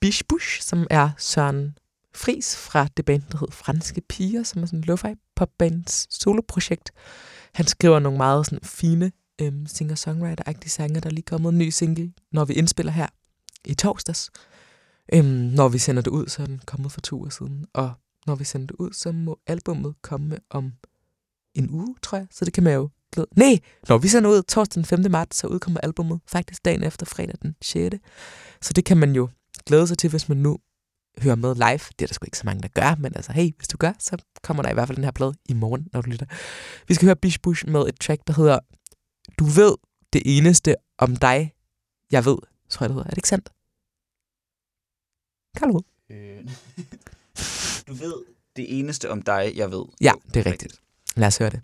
Bish 0.00 0.22
Bush, 0.28 0.62
som 0.62 0.86
er 0.90 1.10
Søren 1.18 1.78
Fris 2.14 2.56
fra 2.56 2.88
det 2.96 3.04
band, 3.04 3.22
der 3.32 3.38
hedder 3.38 3.52
Franske 3.54 4.00
Piger, 4.08 4.42
som 4.42 4.62
er 4.62 4.66
sådan 4.66 4.78
en 4.78 4.84
lo-fi 4.84 5.32
popbands 5.36 6.06
soloprojekt. 6.22 6.90
Han 7.54 7.66
skriver 7.66 7.98
nogle 7.98 8.18
meget 8.18 8.46
sådan 8.46 8.58
fine 8.62 9.12
øhm, 9.40 9.66
singer-songwriter-agtige 9.66 10.68
sanger. 10.68 11.00
der 11.00 11.10
er 11.10 11.14
lige 11.14 11.22
kommet 11.22 11.52
en 11.52 11.58
ny 11.58 11.68
single, 11.68 12.12
når 12.32 12.44
vi 12.44 12.54
indspiller 12.54 12.92
her 12.92 13.06
i 13.64 13.74
torsdags. 13.74 14.30
Øhm, 15.12 15.26
når 15.26 15.68
vi 15.68 15.78
sender 15.78 16.02
det 16.02 16.10
ud, 16.10 16.26
så 16.26 16.42
er 16.42 16.46
den 16.46 16.60
kommet 16.66 16.92
for 16.92 17.00
to 17.00 17.16
uger 17.16 17.30
siden, 17.30 17.66
og 17.74 17.92
når 18.26 18.34
vi 18.34 18.44
sender 18.44 18.66
det 18.66 18.76
ud, 18.78 18.92
så 18.92 19.12
må 19.12 19.38
albummet 19.46 19.94
komme 20.02 20.38
om 20.50 20.72
en 21.54 21.70
uge, 21.70 21.94
tror 22.02 22.18
jeg. 22.18 22.26
Så 22.30 22.44
det 22.44 22.52
kan 22.52 22.64
man 22.64 22.74
jo 22.74 22.88
glæde. 23.12 23.28
Nej, 23.36 23.58
når 23.88 23.98
vi 23.98 24.08
sender 24.08 24.30
ud 24.30 24.42
torsdag 24.42 24.74
den 24.74 24.84
5. 24.84 25.10
marts, 25.10 25.36
så 25.36 25.46
udkommer 25.46 25.80
albummet 25.80 26.20
faktisk 26.26 26.64
dagen 26.64 26.82
efter 26.82 27.06
fredag 27.06 27.34
den 27.42 27.56
6. 27.62 27.96
Så 28.62 28.72
det 28.72 28.84
kan 28.84 28.96
man 28.96 29.12
jo 29.12 29.28
glæde 29.66 29.86
sig 29.86 29.98
til, 29.98 30.10
hvis 30.10 30.28
man 30.28 30.38
nu 30.38 30.58
hører 31.22 31.34
med 31.34 31.54
live. 31.54 31.80
Det 31.98 32.02
er 32.02 32.06
der 32.06 32.14
sgu 32.14 32.24
ikke 32.24 32.38
så 32.38 32.46
mange, 32.46 32.62
der 32.62 32.68
gør, 32.68 32.94
men 32.98 33.12
altså 33.16 33.32
hey, 33.32 33.50
hvis 33.56 33.68
du 33.68 33.76
gør, 33.76 33.92
så 33.98 34.16
kommer 34.42 34.62
der 34.62 34.70
i 34.70 34.74
hvert 34.74 34.88
fald 34.88 34.96
den 34.96 35.04
her 35.04 35.10
plade 35.10 35.34
i 35.48 35.54
morgen, 35.54 35.88
når 35.92 36.00
du 36.00 36.10
lytter. 36.10 36.26
Vi 36.88 36.94
skal 36.94 37.06
høre 37.06 37.16
Bish 37.16 37.40
Bush 37.42 37.68
med 37.68 37.80
et 37.88 38.00
track, 38.00 38.20
der 38.26 38.32
hedder 38.32 38.58
du 39.38 39.44
ved 39.44 39.74
det 40.12 40.22
eneste 40.24 40.76
om 40.98 41.16
dig, 41.16 41.54
jeg 42.10 42.24
ved, 42.24 42.38
tror 42.68 42.84
jeg 42.84 42.88
det 42.88 42.94
hedder. 42.94 43.06
Er 43.06 43.10
det 43.10 43.18
ikke 43.18 43.28
sandt? 43.28 43.48
Carlo? 45.58 45.80
Øh, 46.10 46.48
du 47.88 47.94
ved 47.94 48.24
det 48.56 48.78
eneste 48.78 49.10
om 49.10 49.22
dig, 49.22 49.52
jeg 49.56 49.70
ved. 49.70 49.84
Ja, 50.00 50.12
det 50.34 50.46
er 50.46 50.50
rigtigt. 50.52 50.80
Lad 51.16 51.26
os 51.26 51.38
høre 51.38 51.50
det. 51.50 51.62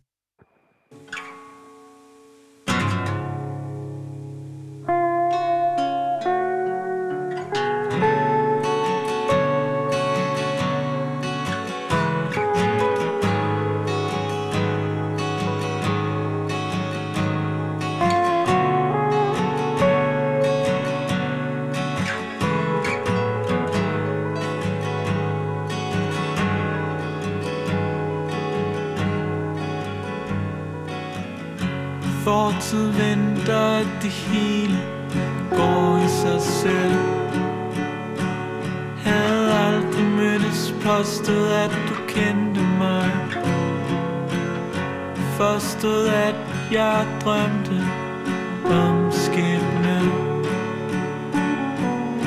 Fortid 32.53 32.93
venter, 32.93 33.79
at 33.81 33.87
det 34.03 34.11
hele 34.11 34.79
går 35.51 35.99
i 36.05 36.09
sig 36.09 36.41
selv. 36.41 36.99
Havde 39.05 39.53
aldrig 39.53 40.05
mødtes, 40.05 40.75
påstod 40.83 41.49
at 41.49 41.71
du 41.71 41.95
kendte 42.09 42.61
mig. 42.79 43.11
Forstod 45.37 46.07
at 46.07 46.35
jeg 46.73 47.07
drømte 47.25 47.85
om 48.65 49.13
skæbne. 49.13 50.01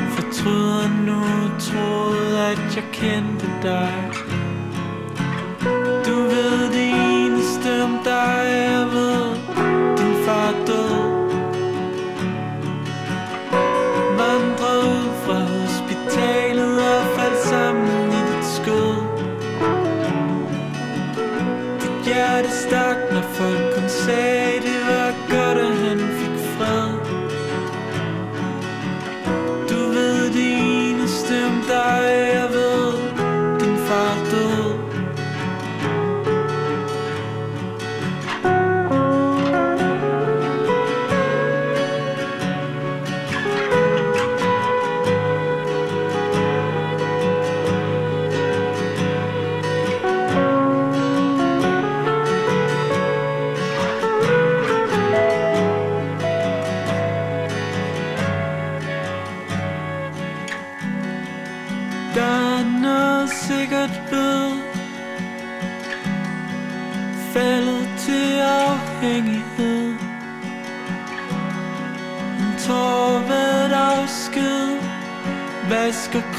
Fortryder 0.09 0.89
nu, 1.05 1.21
troede 1.59 2.39
at 2.39 2.75
jeg 2.75 2.83
kendte 2.91 3.47
dig. 3.61 3.93
Du 6.05 6.15
ved 6.15 6.71
det 6.73 6.89
eneste 6.89 7.83
om 7.83 7.99
dig, 8.03 8.43
jeg 8.45 8.87
ved 8.91 9.04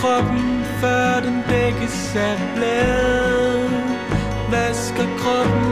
kroppen 0.07 0.65
før 0.81 1.21
den 1.21 1.43
dækkes 1.51 2.17
af 2.17 2.37
blad 2.57 3.71
Vasker 4.51 5.09
kroppen 5.19 5.66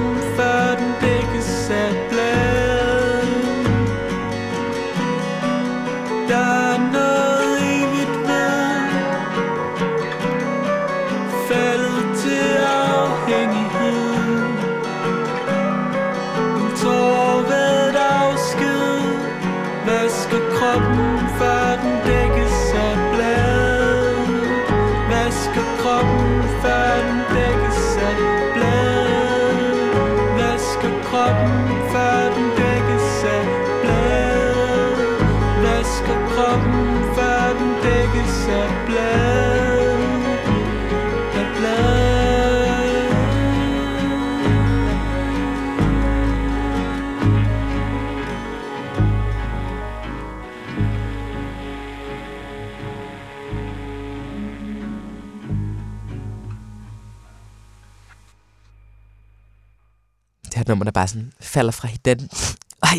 bare 60.94 61.08
sådan 61.08 61.32
falder 61.40 61.72
fra 61.72 61.88
hinanden. 61.88 62.28
Ej, 62.82 62.98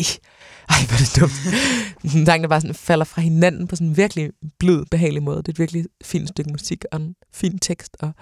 ej, 0.68 0.76
hvor 0.86 0.94
er 0.94 0.98
det 0.98 1.16
dumt. 1.20 1.32
En 2.04 2.26
sang, 2.26 2.42
der 2.42 2.48
bare 2.48 2.60
sådan 2.60 2.74
falder 2.74 3.04
fra 3.04 3.22
hinanden 3.22 3.66
på 3.66 3.76
sådan 3.76 3.86
en 3.86 3.96
virkelig 3.96 4.30
blød, 4.58 4.84
behagelig 4.90 5.22
måde. 5.22 5.36
Det 5.36 5.48
er 5.48 5.52
et 5.52 5.58
virkelig 5.58 5.84
fint 6.04 6.28
stykke 6.28 6.50
musik 6.50 6.84
og 6.92 7.00
en 7.00 7.14
fin 7.32 7.58
tekst. 7.58 7.96
Og 8.00 8.12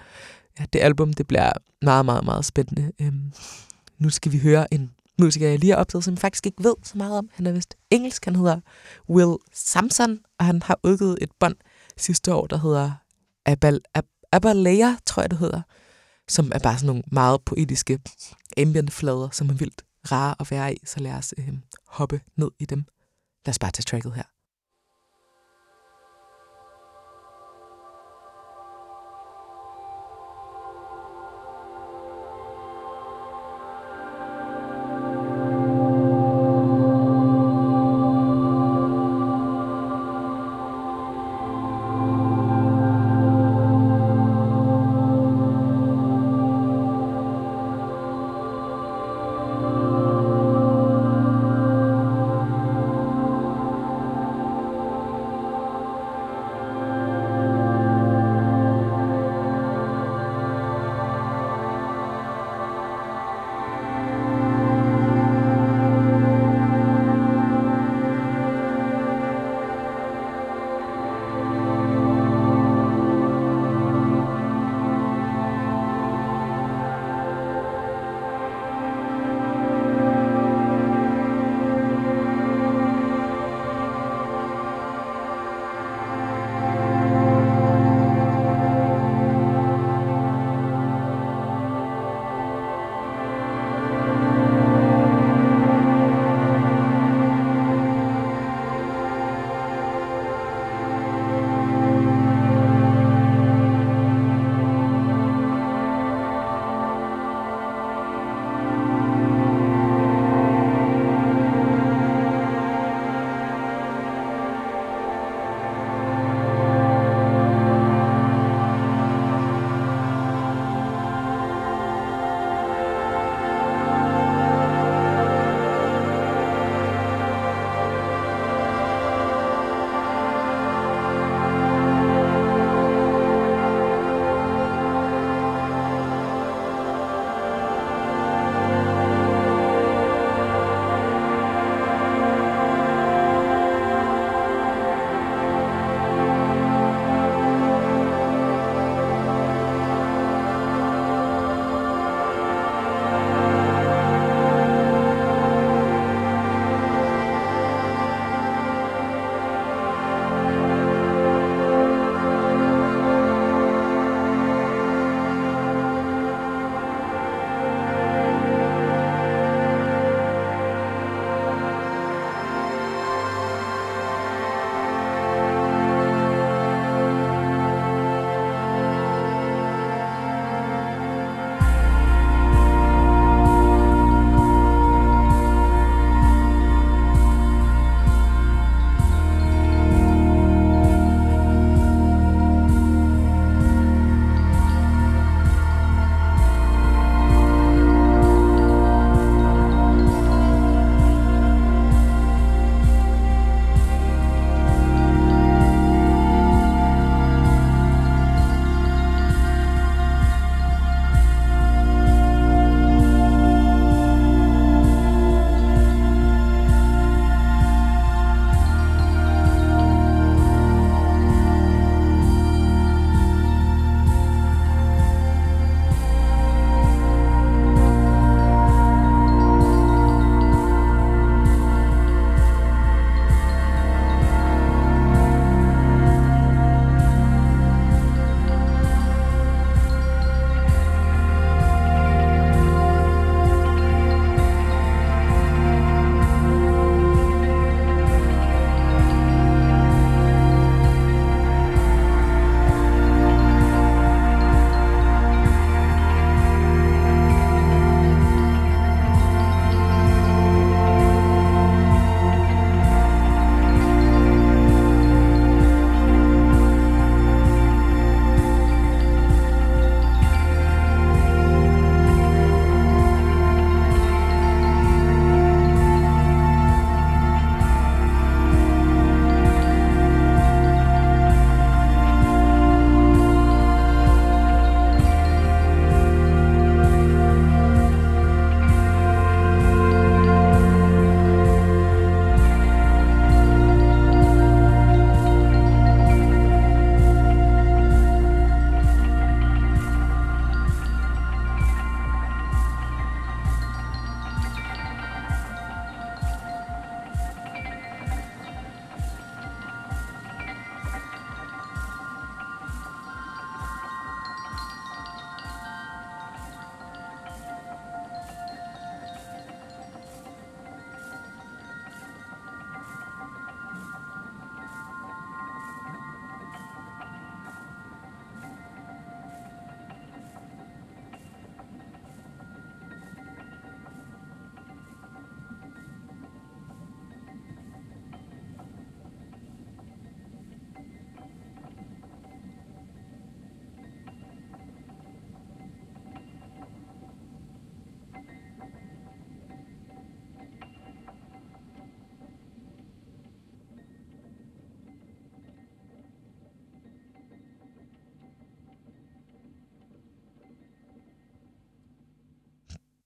ja, 0.59 0.65
det 0.73 0.79
album, 0.79 1.13
det 1.13 1.27
bliver 1.27 1.51
meget, 1.81 2.05
meget, 2.05 2.25
meget 2.25 2.45
spændende. 2.45 2.91
Øhm, 3.01 3.33
nu 3.97 4.09
skal 4.09 4.31
vi 4.31 4.39
høre 4.39 4.73
en 4.73 4.91
musiker, 5.19 5.49
jeg 5.49 5.59
lige 5.59 5.71
har 5.71 5.77
opdaget, 5.77 6.03
som 6.03 6.13
jeg 6.13 6.19
faktisk 6.19 6.45
ikke 6.45 6.63
ved 6.63 6.73
så 6.83 6.97
meget 6.97 7.17
om. 7.17 7.29
Han 7.33 7.47
er 7.47 7.51
vist 7.51 7.75
engelsk. 7.91 8.25
Han 8.25 8.35
hedder 8.35 8.59
Will 9.09 9.37
Samson, 9.53 10.19
og 10.39 10.45
han 10.45 10.61
har 10.61 10.79
udgivet 10.83 11.17
et 11.21 11.29
bånd 11.39 11.55
sidste 11.97 12.33
år, 12.33 12.47
der 12.47 12.57
hedder 12.57 12.91
Abal, 13.45 13.81
Ab, 13.93 14.05
Abalaya, 14.31 14.95
tror 15.05 15.23
jeg 15.23 15.29
det 15.29 15.39
hedder, 15.39 15.61
som 16.27 16.51
er 16.55 16.59
bare 16.59 16.77
sådan 16.77 16.87
nogle 16.87 17.03
meget 17.11 17.41
poetiske 17.45 17.99
ambient 18.57 18.93
flader, 18.93 19.29
som 19.29 19.49
er 19.49 19.53
vildt 19.53 19.81
rare 20.11 20.35
at 20.39 20.51
være 20.51 20.73
i, 20.73 20.77
så 20.85 20.99
lad 20.99 21.13
os 21.13 21.33
øh, 21.37 21.53
hoppe 21.87 22.21
ned 22.35 22.51
i 22.59 22.65
dem. 22.65 22.85
Lad 23.45 23.49
os 23.49 23.59
bare 23.59 23.71
tage 23.71 23.83
tracket 23.83 24.13
her. 24.13 24.23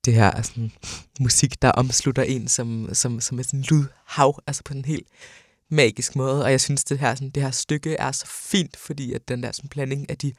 Det 0.10 0.18
her 0.18 0.42
sådan, 0.42 0.72
musik, 1.20 1.62
der 1.62 1.72
omslutter 1.72 2.24
en 2.24 2.48
som, 2.48 2.90
som, 2.94 3.22
som 3.22 3.40
er 3.40 3.44
sådan 3.44 3.66
lydhav, 3.70 4.40
altså 4.48 4.64
på 4.64 4.74
en 4.74 4.86
helt 4.86 5.08
magisk 5.70 6.16
måde. 6.16 6.44
Og 6.44 6.52
jeg 6.52 6.62
synes, 6.62 6.84
det 6.84 7.00
her, 7.00 7.16
sådan, 7.16 7.30
det 7.30 7.44
her 7.44 7.52
stykke 7.52 7.96
er 7.96 8.12
så 8.12 8.26
fint, 8.28 8.78
fordi 8.78 9.14
at 9.14 9.28
den 9.28 9.44
der 9.44 9.52
sådan, 9.52 9.70
blanding 9.70 10.10
af 10.10 10.18
de 10.18 10.34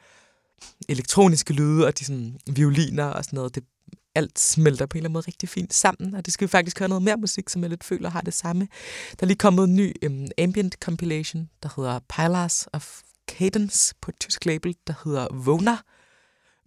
elektroniske 0.89 1.53
lyde 1.53 1.87
og 1.87 1.99
de 1.99 2.05
sådan, 2.05 2.39
violiner 2.47 3.05
og 3.05 3.25
sådan 3.25 3.37
noget, 3.37 3.55
det 3.55 3.63
alt 4.15 4.39
smelter 4.39 4.85
på 4.85 4.97
en 4.97 4.99
eller 4.99 5.07
anden 5.07 5.13
måde 5.13 5.27
rigtig 5.27 5.49
fint 5.49 5.73
sammen, 5.73 6.15
og 6.15 6.25
det 6.25 6.33
skal 6.33 6.47
vi 6.47 6.49
faktisk 6.49 6.79
høre 6.79 6.89
noget 6.89 7.03
mere 7.03 7.17
musik, 7.17 7.49
som 7.49 7.61
jeg 7.61 7.69
lidt 7.69 7.83
føler 7.83 8.09
har 8.09 8.21
det 8.21 8.33
samme. 8.33 8.67
Der 9.11 9.17
er 9.21 9.25
lige 9.25 9.37
kommet 9.37 9.63
en 9.63 9.75
ny 9.75 9.93
um, 10.05 10.27
ambient 10.37 10.75
compilation, 10.83 11.49
der 11.63 11.69
hedder 11.75 11.99
Pillars 12.09 12.67
of 12.73 12.99
Cadence 13.27 13.95
på 14.01 14.11
et 14.11 14.19
tysk 14.19 14.45
label, 14.45 14.75
der 14.87 14.93
hedder 15.03 15.27
Vågner, 15.33 15.77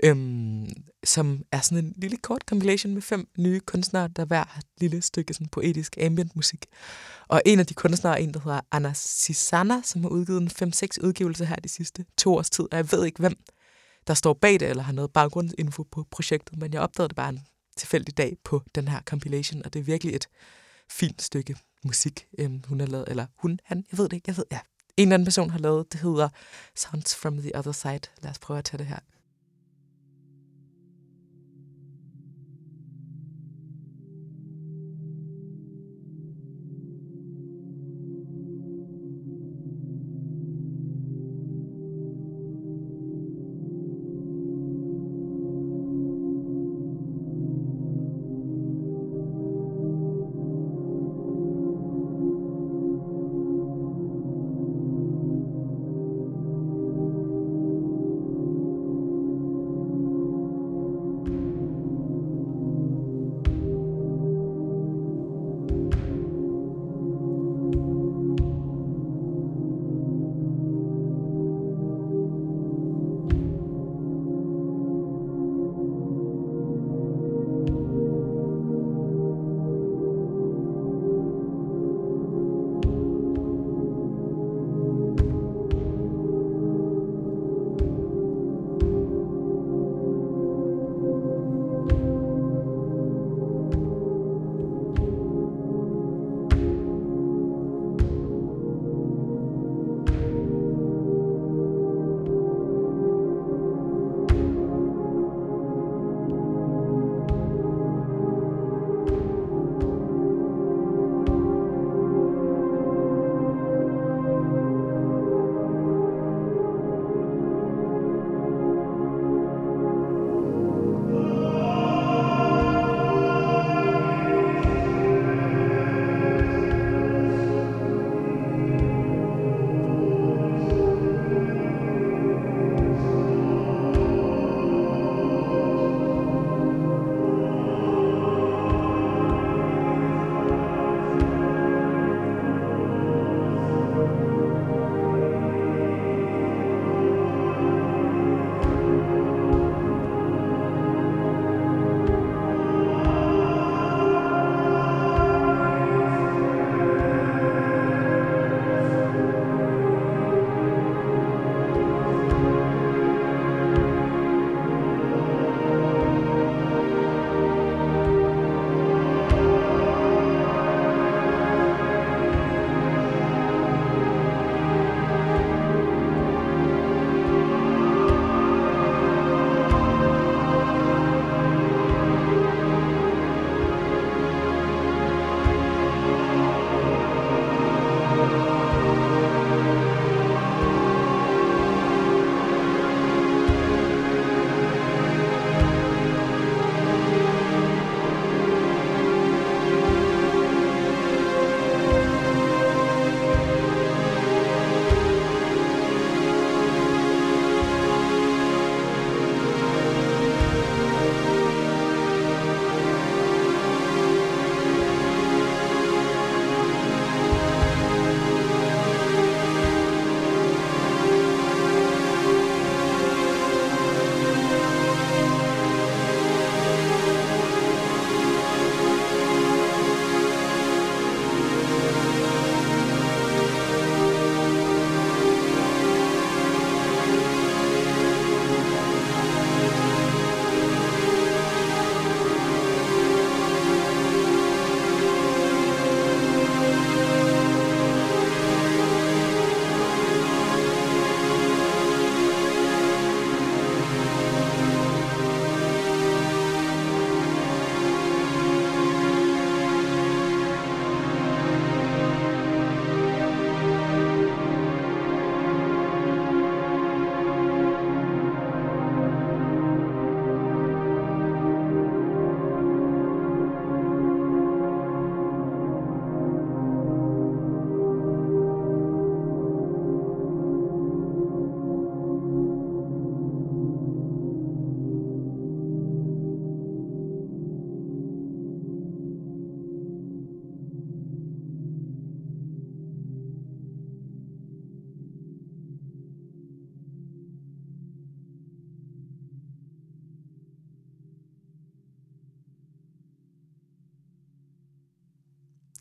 øhm, 0.03 0.67
som 1.05 1.43
er 1.53 1.61
sådan 1.61 1.85
en 1.85 1.95
lille 1.97 2.17
kort 2.17 2.43
compilation 2.49 2.95
med 2.95 3.03
fem 3.03 3.29
nye 3.39 3.61
kunstnere, 3.61 4.09
der 4.09 4.25
hver 4.25 4.45
har 4.49 4.59
et 4.59 4.81
lille 4.81 5.03
stykke 5.03 5.35
sådan 5.35 5.49
poetisk 5.49 5.97
ambient 6.01 6.37
musik. 6.37 6.67
Og 7.29 7.43
en 7.47 7.59
af 7.59 7.67
de 7.67 7.75
kunstnere 7.75 8.21
er 8.21 8.23
en, 8.23 8.35
der 8.35 8.41
hedder 8.41 8.61
Anna 8.73 8.93
Sisana, 8.95 9.83
som 9.85 10.03
har 10.03 10.09
udgivet 10.09 10.63
en 10.63 10.73
5-6 10.73 11.07
udgivelse 11.07 11.47
her 11.47 11.57
de 11.57 11.69
sidste 11.69 12.05
to 12.19 12.35
års 12.35 12.51
tid, 12.51 12.65
og 12.71 12.77
jeg 12.77 12.93
ved 12.93 13.05
ikke, 13.05 13.21
hvem 13.21 13.37
der 14.07 14.15
står 14.15 14.33
bag 14.33 14.61
det, 14.61 14.69
eller 14.71 14.83
har 14.83 14.93
noget 14.93 15.13
baggrundsinfo 15.13 15.83
på 15.83 16.07
projektet, 16.11 16.59
men 16.59 16.73
jeg 16.73 16.81
opdagede 16.81 17.09
det 17.09 17.17
bare 17.17 17.29
en 17.29 17.41
tilfældig 17.77 18.17
dag 18.17 18.37
på 18.45 18.63
den 18.75 18.89
her 18.89 19.01
compilation, 19.01 19.63
og 19.65 19.73
det 19.73 19.81
er 19.81 19.85
virkelig 19.85 20.15
et 20.15 20.29
fint 20.91 21.23
stykke 21.23 21.57
musik, 21.85 22.27
øhm, 22.39 22.63
hun 22.69 22.81
har 22.81 22.87
lavet, 22.87 23.05
eller 23.09 23.27
hun, 23.37 23.59
han, 23.65 23.85
jeg 23.93 23.99
ved 23.99 24.05
det 24.05 24.13
ikke, 24.13 24.25
jeg 24.27 24.37
ved, 24.37 24.45
ja. 24.51 24.61
En 24.97 25.09
eller 25.09 25.15
anden 25.15 25.27
person 25.27 25.51
har 25.51 25.59
lavet, 25.59 25.93
det 25.93 26.01
hedder 26.01 26.29
Sounds 26.77 27.17
from 27.17 27.39
the 27.39 27.59
Other 27.59 27.73
Side. 27.73 28.01
Lad 28.23 28.31
os 28.31 28.39
prøve 28.39 28.59
at 28.59 28.65
tage 28.65 28.79
det 28.79 28.87
her. 28.87 28.99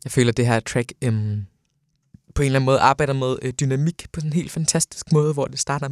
Jeg 0.04 0.12
føler, 0.12 0.28
at 0.30 0.36
det 0.36 0.46
her 0.46 0.60
track 0.60 0.92
øhm, 1.02 1.46
på 2.34 2.42
en 2.42 2.46
eller 2.46 2.58
anden 2.58 2.66
måde 2.66 2.78
arbejder 2.78 3.12
med 3.12 3.36
øh, 3.42 3.52
dynamik 3.52 4.06
på 4.12 4.20
sådan 4.20 4.28
en 4.28 4.32
helt 4.32 4.50
fantastisk 4.50 5.12
måde, 5.12 5.32
hvor 5.32 5.46
det 5.46 5.58
starter, 5.58 5.88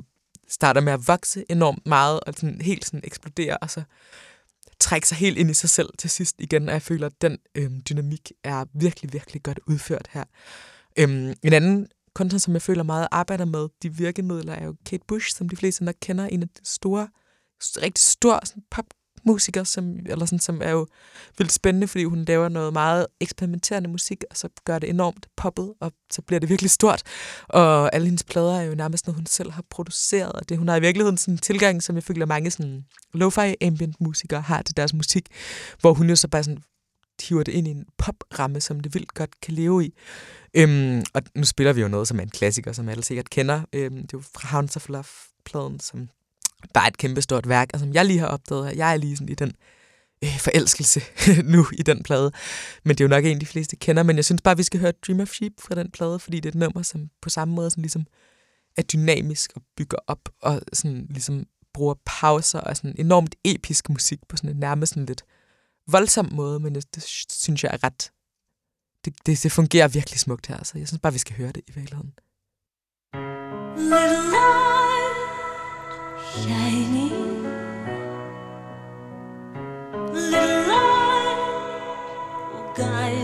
starter 0.48 0.80
med 0.80 0.92
at 0.92 1.08
vokse 1.08 1.44
enormt 1.48 1.86
meget, 1.86 2.20
og 2.20 2.34
sådan 2.36 2.60
helt 2.60 2.84
sådan 2.84 3.00
eksplodere, 3.04 3.56
og 3.56 3.70
så 3.70 3.82
trække 4.80 5.08
sig 5.08 5.16
helt 5.16 5.38
ind 5.38 5.50
i 5.50 5.54
sig 5.54 5.70
selv 5.70 5.88
til 5.98 6.10
sidst 6.10 6.36
igen, 6.38 6.68
og 6.68 6.72
jeg 6.72 6.82
føler, 6.82 7.06
at 7.06 7.22
den 7.22 7.38
øhm, 7.54 7.82
dynamik 7.90 8.32
er 8.44 8.64
virkelig, 8.74 9.12
virkelig 9.12 9.42
godt 9.42 9.60
udført 9.66 10.08
her. 10.10 10.24
Øhm, 10.98 11.34
en 11.42 11.52
anden 11.52 11.88
kunstner, 12.14 12.38
som 12.38 12.54
jeg 12.54 12.62
føler 12.62 12.82
meget 12.82 13.08
arbejder 13.10 13.44
med 13.44 13.68
de 13.82 13.94
virkemidler, 13.94 14.52
er 14.52 14.64
jo 14.64 14.74
Kate 14.86 15.04
Bush, 15.08 15.36
som 15.36 15.48
de 15.48 15.56
fleste 15.56 15.84
nok 15.84 15.94
kender, 16.02 16.26
en 16.26 16.42
af 16.42 16.48
de 16.48 16.60
store, 16.64 17.08
rigtig 17.60 18.02
stor 18.02 18.40
sådan 18.44 18.62
musiker, 19.24 19.64
som, 19.64 19.96
eller 20.06 20.26
sådan, 20.26 20.38
som 20.38 20.60
er 20.64 20.70
jo 20.70 20.86
vildt 21.38 21.52
spændende, 21.52 21.88
fordi 21.88 22.04
hun 22.04 22.24
laver 22.24 22.48
noget 22.48 22.72
meget 22.72 23.06
eksperimenterende 23.20 23.88
musik, 23.88 24.24
og 24.30 24.36
så 24.36 24.48
gør 24.64 24.78
det 24.78 24.88
enormt 24.88 25.26
poppet, 25.36 25.74
og 25.80 25.92
så 26.12 26.22
bliver 26.22 26.40
det 26.40 26.48
virkelig 26.48 26.70
stort. 26.70 27.02
Og 27.48 27.94
alle 27.94 28.04
hendes 28.04 28.24
plader 28.24 28.60
er 28.60 28.62
jo 28.62 28.74
nærmest 28.74 29.06
noget, 29.06 29.16
hun 29.16 29.26
selv 29.26 29.50
har 29.50 29.64
produceret, 29.70 30.32
og 30.32 30.48
det 30.48 30.58
hun 30.58 30.68
har 30.68 30.76
i 30.76 30.80
virkeligheden 30.80 31.18
sådan 31.18 31.34
en 31.34 31.38
tilgang, 31.38 31.82
som 31.82 31.96
jeg 31.96 32.04
føler 32.04 32.26
mange 32.26 32.50
sådan 32.50 32.84
lo-fi 33.14 33.54
ambient 33.66 34.00
musikere 34.00 34.40
har 34.40 34.62
til 34.62 34.76
deres 34.76 34.94
musik, 34.94 35.26
hvor 35.80 35.94
hun 35.94 36.08
jo 36.08 36.16
så 36.16 36.28
bare 36.28 36.44
sådan 36.44 36.62
hiver 37.28 37.42
det 37.42 37.52
ind 37.52 37.68
i 37.68 37.70
en 37.70 37.84
popramme, 37.98 38.60
som 38.60 38.80
det 38.80 38.94
vildt 38.94 39.14
godt 39.14 39.40
kan 39.40 39.54
leve 39.54 39.84
i. 39.84 39.94
Øhm, 40.54 41.02
og 41.14 41.22
nu 41.34 41.44
spiller 41.44 41.72
vi 41.72 41.80
jo 41.80 41.88
noget, 41.88 42.08
som 42.08 42.18
er 42.18 42.22
en 42.22 42.30
klassiker, 42.30 42.72
som 42.72 42.88
alle 42.88 43.04
sikkert 43.04 43.30
kender. 43.30 43.62
Øhm, 43.72 43.96
det 43.96 44.02
er 44.02 44.18
jo 44.18 44.22
fra 44.34 44.48
Hounds 44.48 44.76
of 44.76 44.88
Love-pladen, 44.88 45.80
som 45.80 46.08
bare 46.74 46.88
et 46.88 46.96
kæmpestort 46.96 47.48
værk, 47.48 47.70
og 47.74 47.80
som 47.80 47.92
jeg 47.92 48.04
lige 48.04 48.18
har 48.18 48.26
opdaget. 48.26 48.76
Jeg 48.76 48.92
er 48.92 48.96
lige 48.96 49.16
sådan 49.16 49.28
i 49.28 49.34
den 49.34 49.52
øh, 50.24 50.38
forelskelse 50.38 51.00
nu 51.54 51.66
i 51.72 51.82
den 51.82 52.02
plade. 52.02 52.32
Men 52.84 52.96
det 52.96 53.00
er 53.00 53.04
jo 53.04 53.08
nok 53.08 53.24
en, 53.24 53.40
de 53.40 53.46
fleste 53.46 53.76
kender. 53.76 54.02
Men 54.02 54.16
jeg 54.16 54.24
synes 54.24 54.42
bare, 54.42 54.56
vi 54.56 54.62
skal 54.62 54.80
høre 54.80 54.92
Dream 55.06 55.20
of 55.20 55.28
Sheep 55.28 55.52
fra 55.58 55.74
den 55.74 55.90
plade, 55.90 56.18
fordi 56.18 56.36
det 56.36 56.44
er 56.44 56.50
et 56.52 56.54
nummer, 56.54 56.82
som 56.82 57.10
på 57.22 57.30
samme 57.30 57.54
måde 57.54 57.70
sådan 57.70 57.82
ligesom 57.82 58.06
er 58.76 58.82
dynamisk 58.82 59.50
og 59.56 59.62
bygger 59.76 59.98
op, 60.06 60.28
og 60.42 60.60
sådan 60.72 61.06
ligesom 61.10 61.46
bruger 61.74 61.94
pauser 62.06 62.60
og 62.60 62.76
sådan 62.76 62.94
enormt 62.98 63.34
episk 63.44 63.88
musik 63.88 64.18
på 64.28 64.36
sådan 64.36 64.50
en 64.50 64.56
nærmest 64.56 64.90
sådan 64.90 65.06
lidt 65.06 65.22
voldsom 65.88 66.28
måde, 66.32 66.60
men 66.60 66.74
det, 66.74 66.94
det 66.94 67.04
synes 67.30 67.64
jeg 67.64 67.70
er 67.72 67.84
ret... 67.84 68.10
Det, 69.04 69.14
det, 69.26 69.42
det 69.42 69.52
fungerer 69.52 69.88
virkelig 69.88 70.20
smukt 70.20 70.46
her, 70.46 70.64
så 70.64 70.78
jeg 70.78 70.88
synes 70.88 71.00
bare, 71.00 71.12
vi 71.12 71.18
skal 71.18 71.36
høre 71.36 71.52
det 71.52 71.62
i 71.68 71.72
virkeligheden. 71.74 72.12
Little 73.76 74.91
guide 82.74 83.21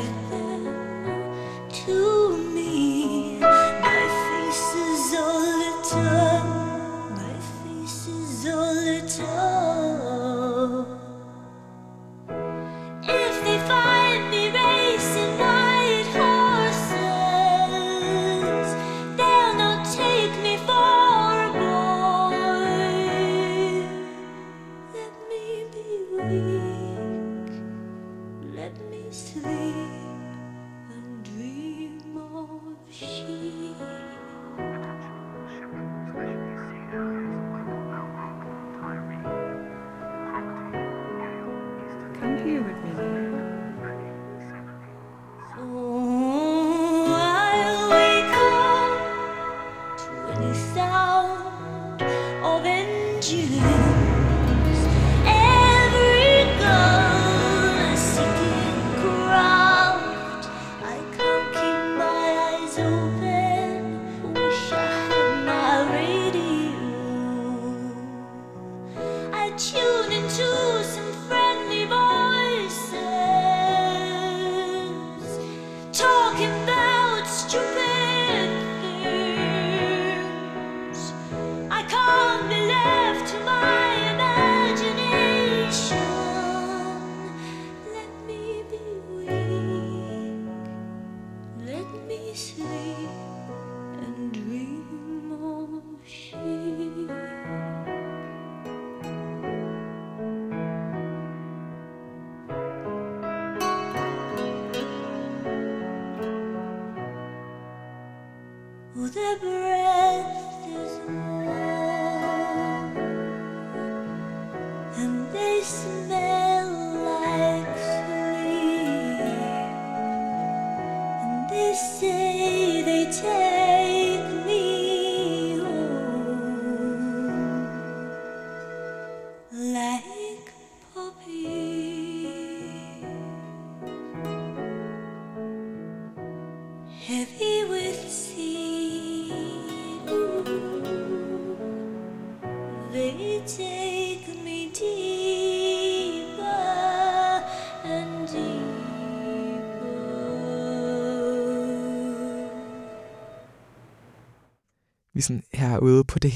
Their 109.15 109.37
breath 109.39 110.67
is 110.67 111.01
warm, 111.09 111.68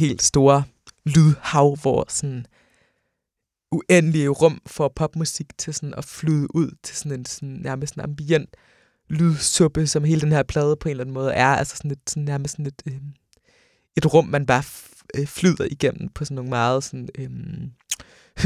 helt 0.02 0.22
store 0.22 0.64
lydhav, 1.06 1.76
hvor 1.82 2.04
sådan 2.08 2.46
uendelige 3.72 4.28
rum 4.28 4.60
for 4.66 4.92
popmusik 4.96 5.58
til 5.58 5.74
sådan 5.74 5.94
at 5.94 6.04
flyde 6.04 6.54
ud 6.54 6.70
til 6.82 6.96
sådan 6.96 7.18
en 7.18 7.24
sådan 7.24 7.48
nærmest 7.48 7.94
en 7.94 8.00
ambient 8.00 8.48
lydsuppe, 9.08 9.86
som 9.86 10.04
hele 10.04 10.20
den 10.20 10.32
her 10.32 10.42
plade 10.42 10.76
på 10.76 10.88
en 10.88 10.90
eller 10.90 11.04
anden 11.04 11.14
måde 11.14 11.32
er. 11.32 11.46
Altså 11.46 11.76
sådan 11.76 11.90
et, 11.90 11.98
sådan 12.06 12.22
nærmest 12.24 12.52
sådan 12.52 12.66
et, 12.66 12.82
øh, 12.86 13.00
et 13.96 14.14
rum, 14.14 14.26
man 14.26 14.46
bare 14.46 14.62
f- 14.62 15.00
øh, 15.18 15.26
flyder 15.26 15.64
igennem 15.70 16.08
på 16.08 16.24
sådan 16.24 16.34
nogle 16.34 16.50
meget 16.50 16.84
sådan, 16.84 17.08
øh, 17.18 17.30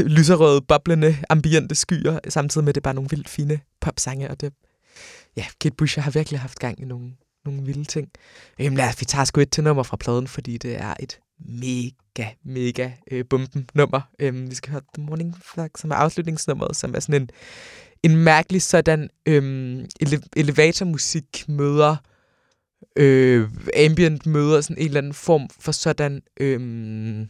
lyserøde, 0.17 0.63
boblende, 0.69 1.17
ambiente 1.31 1.75
skyer, 1.75 2.19
samtidig 2.29 2.65
med, 2.65 2.69
at 2.69 2.75
det 2.75 2.81
er 2.81 2.89
bare 2.89 2.95
nogle 2.95 3.11
vildt 3.11 3.29
fine 3.29 3.61
popsange, 3.81 4.31
og 4.31 4.41
det, 4.41 4.53
ja, 5.37 5.45
Kate 5.61 5.75
Bush 5.77 6.01
har 6.01 6.11
virkelig 6.11 6.41
haft 6.41 6.59
gang 6.59 6.81
i 6.81 6.85
nogle, 6.85 7.13
nogle 7.45 7.63
vilde 7.63 7.85
ting. 7.85 8.09
Jamen 8.59 8.77
lad 8.77 8.89
os, 8.89 9.01
vi 9.01 9.05
tager 9.05 9.25
sgu 9.25 9.41
et 9.41 9.53
til 9.53 9.65
nummer 9.65 9.83
fra 9.83 9.97
pladen, 9.97 10.29
fordi 10.29 10.59
det 10.59 10.81
er 10.81 10.95
et 11.01 11.21
mega, 11.39 12.29
mega 12.43 12.91
øh, 13.11 13.25
bomben 13.31 13.71
nummer. 13.75 14.01
Øhm, 14.19 14.51
vi 14.51 14.55
skal 14.55 14.71
høre 14.71 14.83
The 14.95 15.03
Morning 15.03 15.37
Flag, 15.43 15.71
som 15.79 15.91
er 15.91 15.95
afslutningsnummeret, 15.95 16.77
som 16.77 16.95
er 16.95 17.01
sådan 17.01 17.23
en, 17.23 17.31
en 18.03 18.17
mærkelig 18.17 18.63
sådan 18.63 19.11
øhm, 19.27 19.85
ele- 20.05 20.29
elevatormusik 20.37 21.45
møder 21.49 21.97
øh, 22.97 23.51
ambient 23.77 24.27
møder 24.27 24.61
sådan 24.61 24.79
en 24.79 24.87
eller 24.87 24.99
anden 24.99 25.15
form 25.15 25.49
for 25.61 25.73
sådan 25.73 26.23
øhm, 26.41 27.29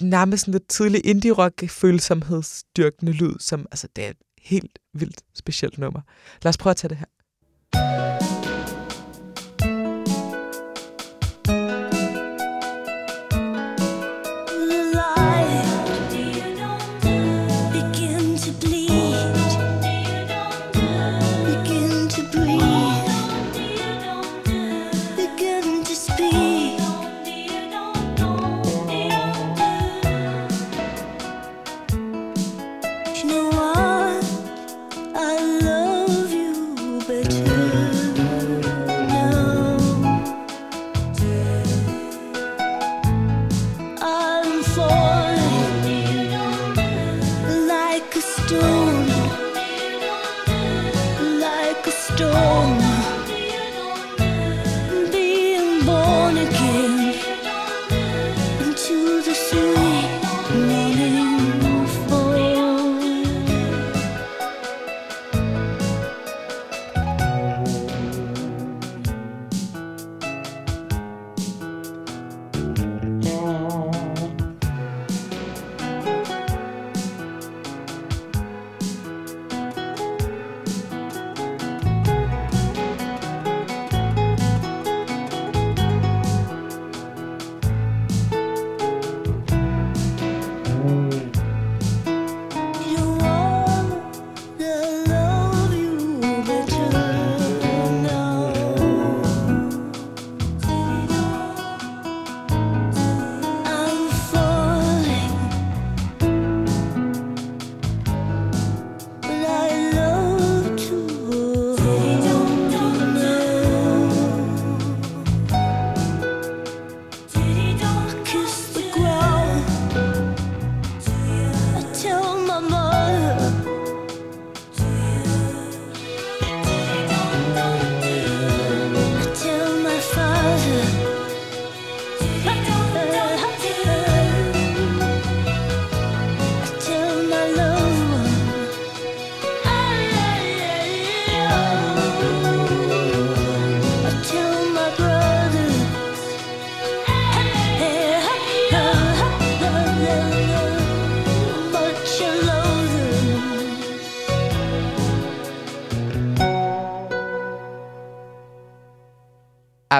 nærmest 0.00 0.40
sådan 0.40 0.52
lidt 0.52 0.68
tidlig 0.68 1.06
indie-rock 1.06 1.68
følsomhedsdyrkende 1.68 3.12
lyd, 3.12 3.34
som 3.38 3.66
altså 3.70 3.88
det 3.96 4.04
er 4.04 4.12
helt 4.42 4.78
vildt 4.94 5.20
specielt 5.34 5.78
nummer. 5.78 6.00
Lad 6.42 6.48
os 6.48 6.58
prøve 6.58 6.70
at 6.70 6.76
tage 6.76 6.88
det 6.88 6.98
her. 6.98 8.19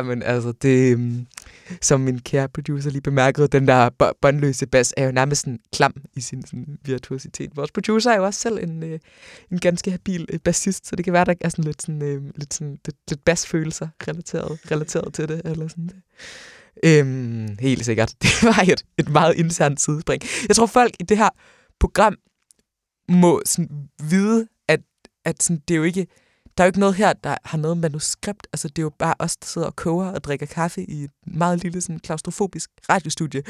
Jamen, 0.01 0.23
altså, 0.23 0.53
det, 0.53 0.93
øhm, 0.93 1.27
som 1.83 2.01
min 2.01 2.19
kære 2.19 2.49
producer 2.49 2.91
lige 2.91 3.03
bemærkede, 3.03 3.49
den 3.49 3.69
der 3.69 3.91
båndløse 4.23 4.67
bas 4.67 4.95
er 4.97 5.05
jo 5.05 5.13
nærmest 5.13 5.41
sådan 5.41 5.59
klam 5.73 5.95
i 6.17 6.21
sin 6.21 6.47
sådan, 6.47 6.79
virtuositet. 6.85 7.57
Vores 7.57 7.71
producer 7.71 8.11
er 8.11 8.17
jo 8.17 8.25
også 8.25 8.41
selv 8.41 8.59
en, 8.63 8.83
øh, 8.83 8.99
en 9.51 9.59
ganske 9.59 9.91
habil 9.91 10.27
øh, 10.33 10.39
bassist, 10.39 10.87
så 10.87 10.97
det 10.97 11.05
kan 11.05 11.13
være, 11.13 11.25
der 11.25 11.35
er 11.41 11.49
sådan 11.49 11.65
lidt, 11.65 11.83
sådan, 11.83 12.03
øh, 12.03 12.23
lidt, 12.37 12.55
sådan, 12.55 12.79
lidt, 12.87 12.97
lidt 13.09 13.25
basfølelser 13.25 13.89
relateret, 14.09 14.59
relateret 14.71 15.15
til 15.15 15.29
det. 15.29 15.43
Eller 15.45 15.69
sådan. 15.69 15.91
Øhm, 16.85 17.57
helt 17.61 17.85
sikkert. 17.85 18.15
Det 18.23 18.43
var 18.43 18.65
et, 18.73 18.85
et 18.99 19.09
meget 19.09 19.37
internt 19.37 19.81
sidespring. 19.81 20.23
Jeg 20.49 20.57
tror, 20.57 20.67
folk 20.67 20.95
i 21.01 21.03
det 21.03 21.19
her 21.19 21.29
program 21.81 22.17
må 23.09 23.43
sådan 23.47 23.89
vide, 24.11 24.47
at, 24.69 24.81
at 25.25 25.43
sådan, 25.43 25.63
det 25.69 25.75
er 25.75 25.79
jo 25.79 25.85
ikke 25.85 26.07
der 26.59 26.65
er 26.65 26.67
jo 26.67 26.69
ikke 26.69 26.81
noget 26.81 26.95
her, 26.95 27.13
der 27.13 27.37
har 27.45 27.59
noget 27.59 27.79
manuskript. 27.79 28.47
Altså, 28.53 28.69
det 28.69 28.79
er 28.79 28.83
jo 28.83 28.93
bare 28.99 29.15
os, 29.19 29.37
der 29.37 29.47
sidder 29.47 29.67
og 29.67 29.77
koger 29.77 30.07
og 30.07 30.25
drikker 30.25 30.47
kaffe 30.47 30.91
i 30.91 31.05
et 31.05 31.11
meget 31.27 31.63
lille, 31.63 31.81
sådan, 31.81 31.99
klaustrofobisk 31.99 32.71
radiostudie. 32.89 33.43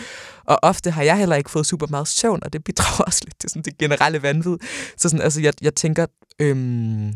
Og 0.44 0.58
ofte 0.62 0.90
har 0.90 1.02
jeg 1.02 1.18
heller 1.18 1.36
ikke 1.36 1.50
fået 1.50 1.66
super 1.66 1.86
meget 1.86 2.08
søvn, 2.08 2.40
og 2.42 2.52
det 2.52 2.64
bidrager 2.64 3.04
også 3.06 3.20
lidt 3.24 3.40
til 3.40 3.50
sådan, 3.50 3.62
det 3.62 3.78
generelle 3.78 4.22
vanvid. 4.22 4.56
Så 4.96 5.08
sådan, 5.08 5.20
altså, 5.20 5.40
jeg, 5.40 5.52
jeg 5.62 5.74
tænker, 5.74 6.06
øhm, 6.38 7.06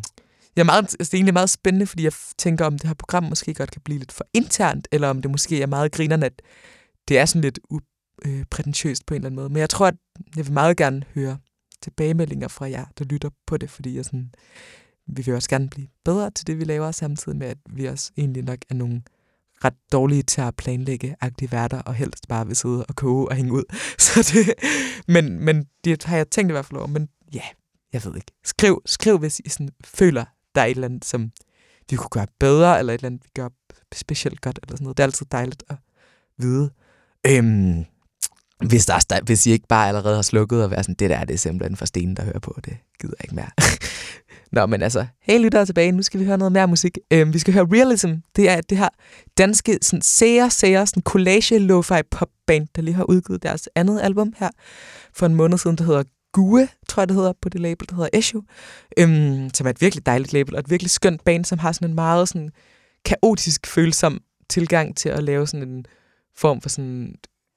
jeg 0.57 0.63
er 0.63 0.65
meget, 0.65 0.83
altså, 0.83 0.97
det 0.99 1.15
er 1.15 1.19
egentlig 1.19 1.35
meget 1.35 1.51
spændende, 1.51 1.87
fordi 1.87 2.05
jeg 2.05 2.13
tænker, 2.39 2.65
om 2.65 2.79
det 2.79 2.87
her 2.89 2.95
program 2.95 3.23
måske 3.23 3.55
godt 3.55 3.71
kan 3.71 3.83
blive 3.85 3.99
lidt 3.99 4.13
for 4.13 4.27
internt, 4.35 4.89
eller 4.93 5.09
om 5.09 5.23
det 5.23 5.31
måske 5.31 5.63
er 5.63 5.67
meget 5.67 5.93
grinerne, 5.93 6.27
at 6.27 6.43
det 7.09 7.19
er 7.19 7.25
sådan 7.25 7.43
lidt 7.43 7.59
uprætentiøst 7.71 9.03
øh, 9.03 9.07
på 9.07 9.15
en 9.15 9.17
eller 9.17 9.27
anden 9.27 9.37
måde. 9.37 9.49
Men 9.49 9.57
jeg 9.57 9.71
tror, 9.71 9.87
at 9.87 9.95
jeg 10.37 10.47
vil 10.47 10.53
meget 10.53 10.77
gerne 10.77 11.05
høre 11.15 11.39
tilbagemeldinger 11.83 12.49
fra 12.49 12.71
jer, 12.71 12.85
der 12.99 13.05
lytter 13.05 13.31
på 13.47 13.57
det, 13.57 13.71
fordi 13.71 13.97
jeg 13.97 14.05
sådan, 14.05 14.31
vi 15.07 15.23
vil 15.23 15.35
også 15.35 15.49
gerne 15.49 15.69
blive 15.71 15.89
bedre 16.05 16.31
til 16.31 16.47
det, 16.47 16.59
vi 16.59 16.65
laver, 16.65 16.91
samtidig 16.91 17.39
med, 17.39 17.47
at 17.47 17.59
vi 17.71 17.85
også 17.87 18.13
egentlig 18.17 18.43
nok 18.45 18.59
er 18.71 18.75
nogle 18.75 19.03
ret 19.65 19.75
dårlige 19.93 20.23
til 20.23 20.41
at 20.41 20.57
planlægge 20.57 21.17
agtige 21.21 21.53
værter, 21.53 21.79
og 21.83 21.95
helst 21.95 22.29
bare 22.29 22.47
vil 22.47 22.57
sidde 22.57 22.87
og 22.87 22.97
koge 22.97 23.29
og 23.29 23.37
hænge 23.37 23.53
ud. 23.53 23.65
Så 23.99 24.33
det, 24.35 24.55
men, 25.09 25.41
men 25.45 25.65
det 25.85 26.05
har 26.05 26.17
jeg 26.17 26.31
tænkt 26.31 26.51
i 26.51 26.53
hvert 26.53 26.67
fald 26.67 26.79
over. 26.79 26.87
Men 26.89 27.09
ja, 27.35 27.43
jeg 27.93 28.05
ved 28.05 28.15
ikke. 28.17 28.33
Skriv, 28.45 28.83
skriv 28.87 29.19
hvis 29.19 29.41
I 29.45 29.49
sådan 29.49 29.69
føler, 29.85 30.25
der 30.55 30.61
er 30.61 30.65
et 30.67 30.71
eller 30.71 30.89
andet, 30.89 31.05
som 31.05 31.31
vi 31.91 31.97
kunne 31.97 32.09
gøre 32.11 32.27
bedre, 32.41 32.79
eller 32.79 32.93
et 32.93 32.99
eller 32.99 33.07
andet, 33.07 33.25
vi 33.25 33.31
gør 33.35 33.49
specielt 33.95 34.41
godt, 34.41 34.59
eller 34.63 34.77
sådan 34.77 34.85
noget. 34.85 34.97
Det 34.97 35.03
er 35.03 35.07
altid 35.07 35.27
dejligt 35.33 35.63
at 35.69 35.77
vide. 36.39 36.71
Øhm, 37.27 37.85
hvis, 38.69 38.87
der, 38.87 38.95
er- 38.95 39.25
hvis 39.25 39.47
I 39.47 39.51
ikke 39.51 39.69
bare 39.69 39.89
allerede 39.89 40.15
har 40.15 40.23
slukket 40.23 40.65
og 40.65 40.71
været 40.71 40.85
sådan, 40.85 40.95
det 40.99 41.11
der 41.11 41.25
det 41.25 41.35
er 41.35 41.39
simpelthen 41.39 41.77
for 41.77 41.85
stenen, 41.85 42.17
der 42.17 42.25
hører 42.25 42.39
på, 42.39 42.61
det 42.65 42.77
gider 43.01 43.15
jeg 43.19 43.25
ikke 43.25 43.35
mere. 43.35 43.51
Nå, 44.55 44.67
men 44.67 44.83
altså, 44.83 45.07
hey 45.21 45.39
lyttere 45.39 45.67
tilbage, 45.67 45.93
nu 45.93 46.03
skal 46.03 46.21
vi 46.21 46.25
høre 46.25 46.39
noget 46.39 46.53
mere 46.53 46.69
musik. 46.69 46.99
Øhm, 47.11 47.33
vi 47.33 47.39
skal 47.39 47.55
høre 47.55 47.67
Realism, 47.73 48.13
det 48.37 48.51
er 48.51 48.61
det 48.61 48.79
her 48.79 48.89
danske 49.39 49.79
sådan, 49.83 50.03
sære, 50.03 50.51
sære, 50.51 50.87
sådan 50.87 51.03
collage 51.03 51.59
lo-fi 51.59 52.03
popband, 52.11 52.69
der 52.77 52.83
lige 52.83 52.95
har 52.95 53.05
udgivet 53.05 53.43
deres 53.43 53.69
andet 53.75 54.01
album 54.01 54.33
her 54.37 54.51
for 55.15 55.27
en 55.27 55.35
måned 55.35 55.59
siden, 55.59 55.77
der 55.77 55.85
hedder 55.85 56.03
Gue, 56.33 56.69
tror 56.89 57.01
jeg 57.01 57.09
det 57.09 57.17
hedder, 57.17 57.33
på 57.43 57.49
det 57.49 57.61
label, 57.61 57.89
der 57.89 57.95
hedder 57.95 58.19
Issue, 58.19 58.43
øhm, 58.99 59.51
som 59.55 59.67
er 59.67 59.71
et 59.71 59.81
virkelig 59.81 60.07
dejligt 60.07 60.33
label, 60.33 60.55
og 60.55 60.61
et 60.61 60.71
virkelig 60.71 60.91
skønt 60.91 61.25
band, 61.25 61.45
som 61.45 61.59
har 61.59 61.73
sådan 61.73 61.89
en 61.89 61.95
meget 61.95 62.29
sådan 62.29 62.51
kaotisk 63.05 63.67
følsom 63.67 64.21
tilgang 64.51 64.97
til 64.97 65.09
at 65.09 65.23
lave 65.23 65.47
sådan 65.47 65.69
en 65.69 65.87
form 66.37 66.61
for 66.61 66.69
sådan 66.69 67.15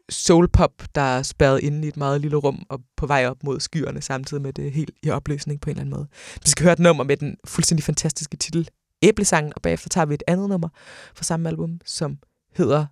soulpop, 0.09 0.83
der 0.95 1.01
er 1.01 1.23
spærret 1.23 1.59
inde 1.63 1.85
i 1.85 1.87
et 1.87 1.97
meget 1.97 2.21
lille 2.21 2.37
rum 2.37 2.65
og 2.69 2.81
på 2.97 3.07
vej 3.07 3.27
op 3.27 3.43
mod 3.43 3.59
skyerne, 3.59 4.01
samtidig 4.01 4.43
med 4.43 4.53
det 4.53 4.71
helt 4.71 4.91
i 5.03 5.09
opløsning 5.09 5.61
på 5.61 5.69
en 5.69 5.71
eller 5.71 5.81
anden 5.81 5.95
måde. 5.95 6.07
Vi 6.43 6.49
skal 6.49 6.63
høre 6.63 6.73
et 6.73 6.79
nummer 6.79 7.03
med 7.03 7.17
den 7.17 7.37
fuldstændig 7.45 7.83
fantastiske 7.83 8.37
titel 8.37 8.69
Æblesangen, 9.01 9.53
og 9.55 9.61
bagefter 9.61 9.89
tager 9.89 10.05
vi 10.05 10.13
et 10.13 10.23
andet 10.27 10.49
nummer 10.49 10.69
fra 11.15 11.23
samme 11.23 11.49
album, 11.49 11.79
som 11.85 12.17
hedder 12.55 12.85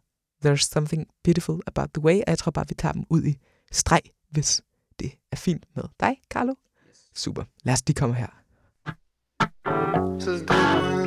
There's 0.46 0.70
Something 0.72 1.08
Beautiful 1.24 1.60
About 1.68 1.90
the 1.94 2.04
Way, 2.04 2.16
og 2.16 2.24
jeg 2.28 2.38
tror 2.38 2.52
bare, 2.52 2.66
vi 2.70 2.76
tager 2.76 2.94
dem 2.94 3.04
ud 3.10 3.24
i 3.24 3.38
streg, 3.72 4.02
hvis 4.30 4.62
det 5.00 5.12
er 5.32 5.36
fint 5.36 5.66
med 5.76 5.84
dig, 6.00 6.16
Carlo. 6.30 6.54
Super. 7.16 7.44
Lad 7.64 7.74
os 7.74 7.84
lige 7.88 7.96
komme 7.96 8.16
her. 8.16 8.28
Says 10.20 10.42
they 10.48 11.05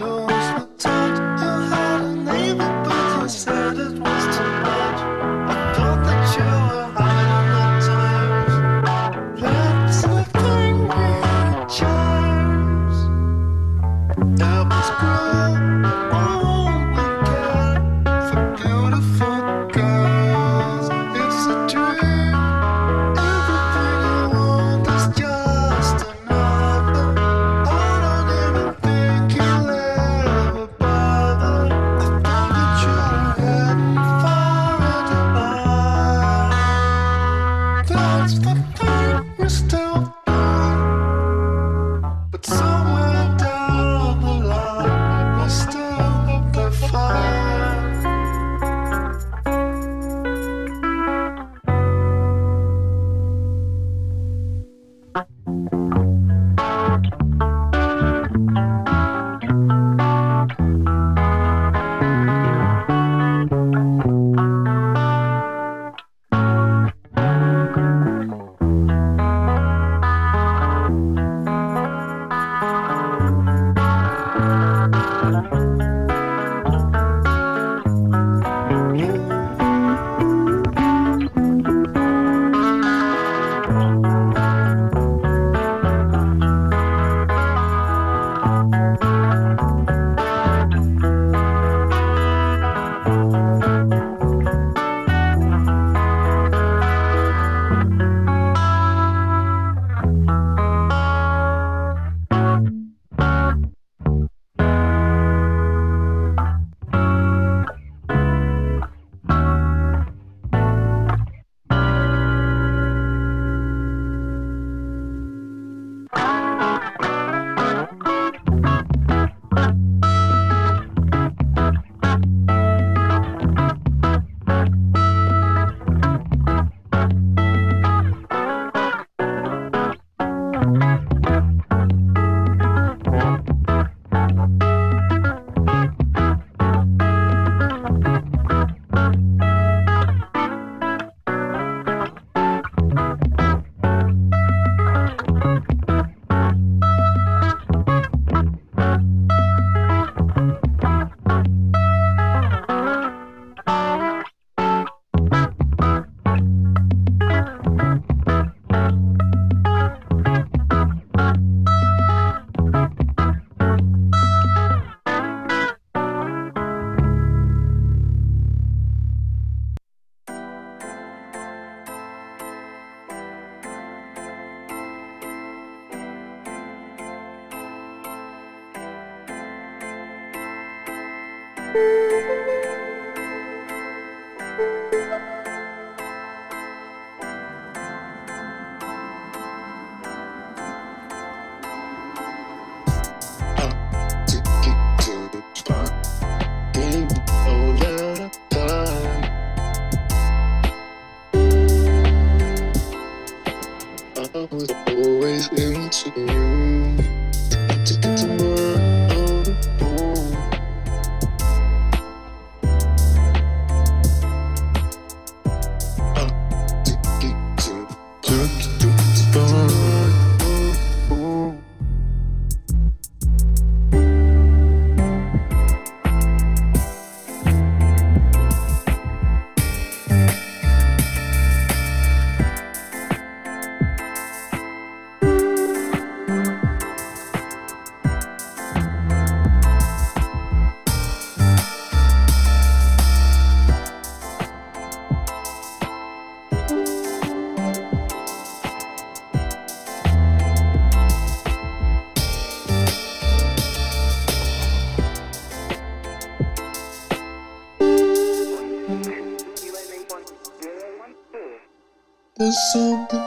Something 262.50 263.17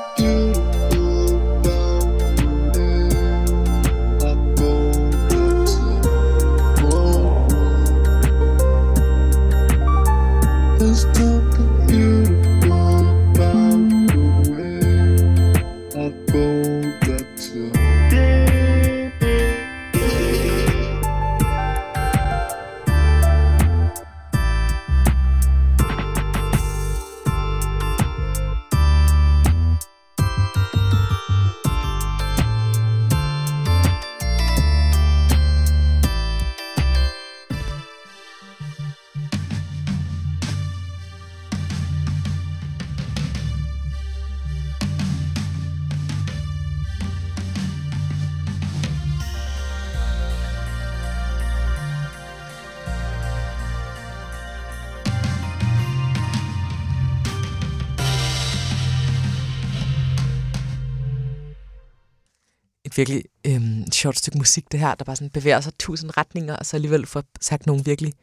virkelig 63.02 63.24
øhm, 63.48 63.92
sjovt 63.92 64.18
stykke 64.18 64.38
musik, 64.38 64.72
det 64.72 64.80
her, 64.80 64.96
der 64.96 65.06
bare 65.06 65.16
sådan 65.16 65.30
bevæger 65.30 65.62
sig 65.62 65.74
tusind 65.80 66.18
retninger, 66.18 66.56
og 66.56 66.66
så 66.66 66.78
alligevel 66.78 67.06
får 67.06 67.24
sagt 67.42 67.66
nogle 67.66 67.84
virkelig 67.86 68.14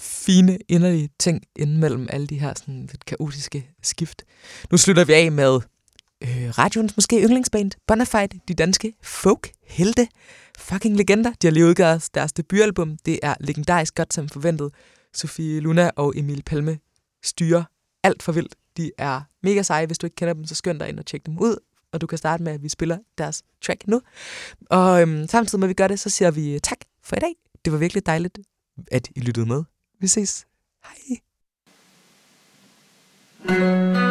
fine, 0.00 0.58
inderlige 0.68 1.08
ting 1.18 1.42
inden 1.56 1.78
mellem 1.78 2.06
alle 2.10 2.26
de 2.26 2.38
her 2.38 2.54
sådan 2.56 2.80
lidt 2.80 3.04
kaotiske 3.04 3.70
skift. 3.82 4.22
Nu 4.70 4.76
slutter 4.76 5.04
vi 5.04 5.12
af 5.12 5.32
med 5.32 5.60
øh, 6.22 6.58
radioens 6.58 6.96
måske 6.96 7.22
yndlingsband, 7.22 7.70
Bonafide, 7.86 8.40
de 8.48 8.54
danske 8.54 8.92
folk-helte, 9.02 10.08
fucking 10.58 10.96
legender. 10.96 11.32
De 11.42 11.46
har 11.46 11.52
lige 11.52 11.66
udgivet 11.66 12.08
deres 12.14 12.32
debutalbum. 12.32 12.98
Det 13.06 13.20
er 13.22 13.34
legendarisk 13.40 13.94
godt 13.94 14.14
som 14.14 14.28
forventet. 14.28 14.70
Sofie 15.14 15.60
Luna 15.60 15.90
og 15.96 16.12
Emil 16.16 16.42
Palme 16.42 16.78
styrer 17.24 17.64
alt 18.02 18.22
for 18.22 18.32
vildt. 18.32 18.54
De 18.76 18.90
er 18.98 19.20
mega 19.42 19.62
seje. 19.62 19.86
Hvis 19.86 19.98
du 19.98 20.06
ikke 20.06 20.16
kender 20.16 20.34
dem, 20.34 20.44
så 20.44 20.54
skynd 20.54 20.80
dig 20.80 20.88
ind 20.88 20.98
og 20.98 21.06
tjek 21.06 21.26
dem 21.26 21.38
ud. 21.38 21.56
Og 21.96 22.00
du 22.00 22.06
kan 22.06 22.18
starte 22.18 22.42
med, 22.42 22.52
at 22.52 22.62
vi 22.62 22.68
spiller 22.68 22.98
deres 23.18 23.42
track 23.64 23.86
nu. 23.86 24.00
Og 24.70 25.02
øhm, 25.02 25.26
samtidig 25.28 25.60
med, 25.60 25.66
at 25.66 25.68
vi 25.68 25.74
gør 25.74 25.88
det, 25.88 26.00
så 26.00 26.10
siger 26.10 26.30
vi 26.30 26.58
tak 26.62 26.78
for 27.02 27.16
i 27.16 27.20
dag. 27.20 27.34
Det 27.64 27.72
var 27.72 27.78
virkelig 27.78 28.06
dejligt, 28.06 28.38
at 28.92 29.08
I 29.16 29.20
lyttede 29.20 29.46
med. 29.46 29.64
Vi 30.00 30.06
ses. 30.06 30.46
Hej. 30.84 31.20
and 33.48 34.05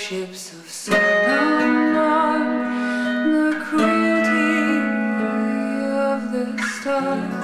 hardships 0.00 0.52
of 0.54 0.66
Solomon, 0.66 1.92
the 3.32 3.60
cruelty 3.64 4.80
of 5.84 6.32
the 6.32 6.62
stars. 6.80 7.39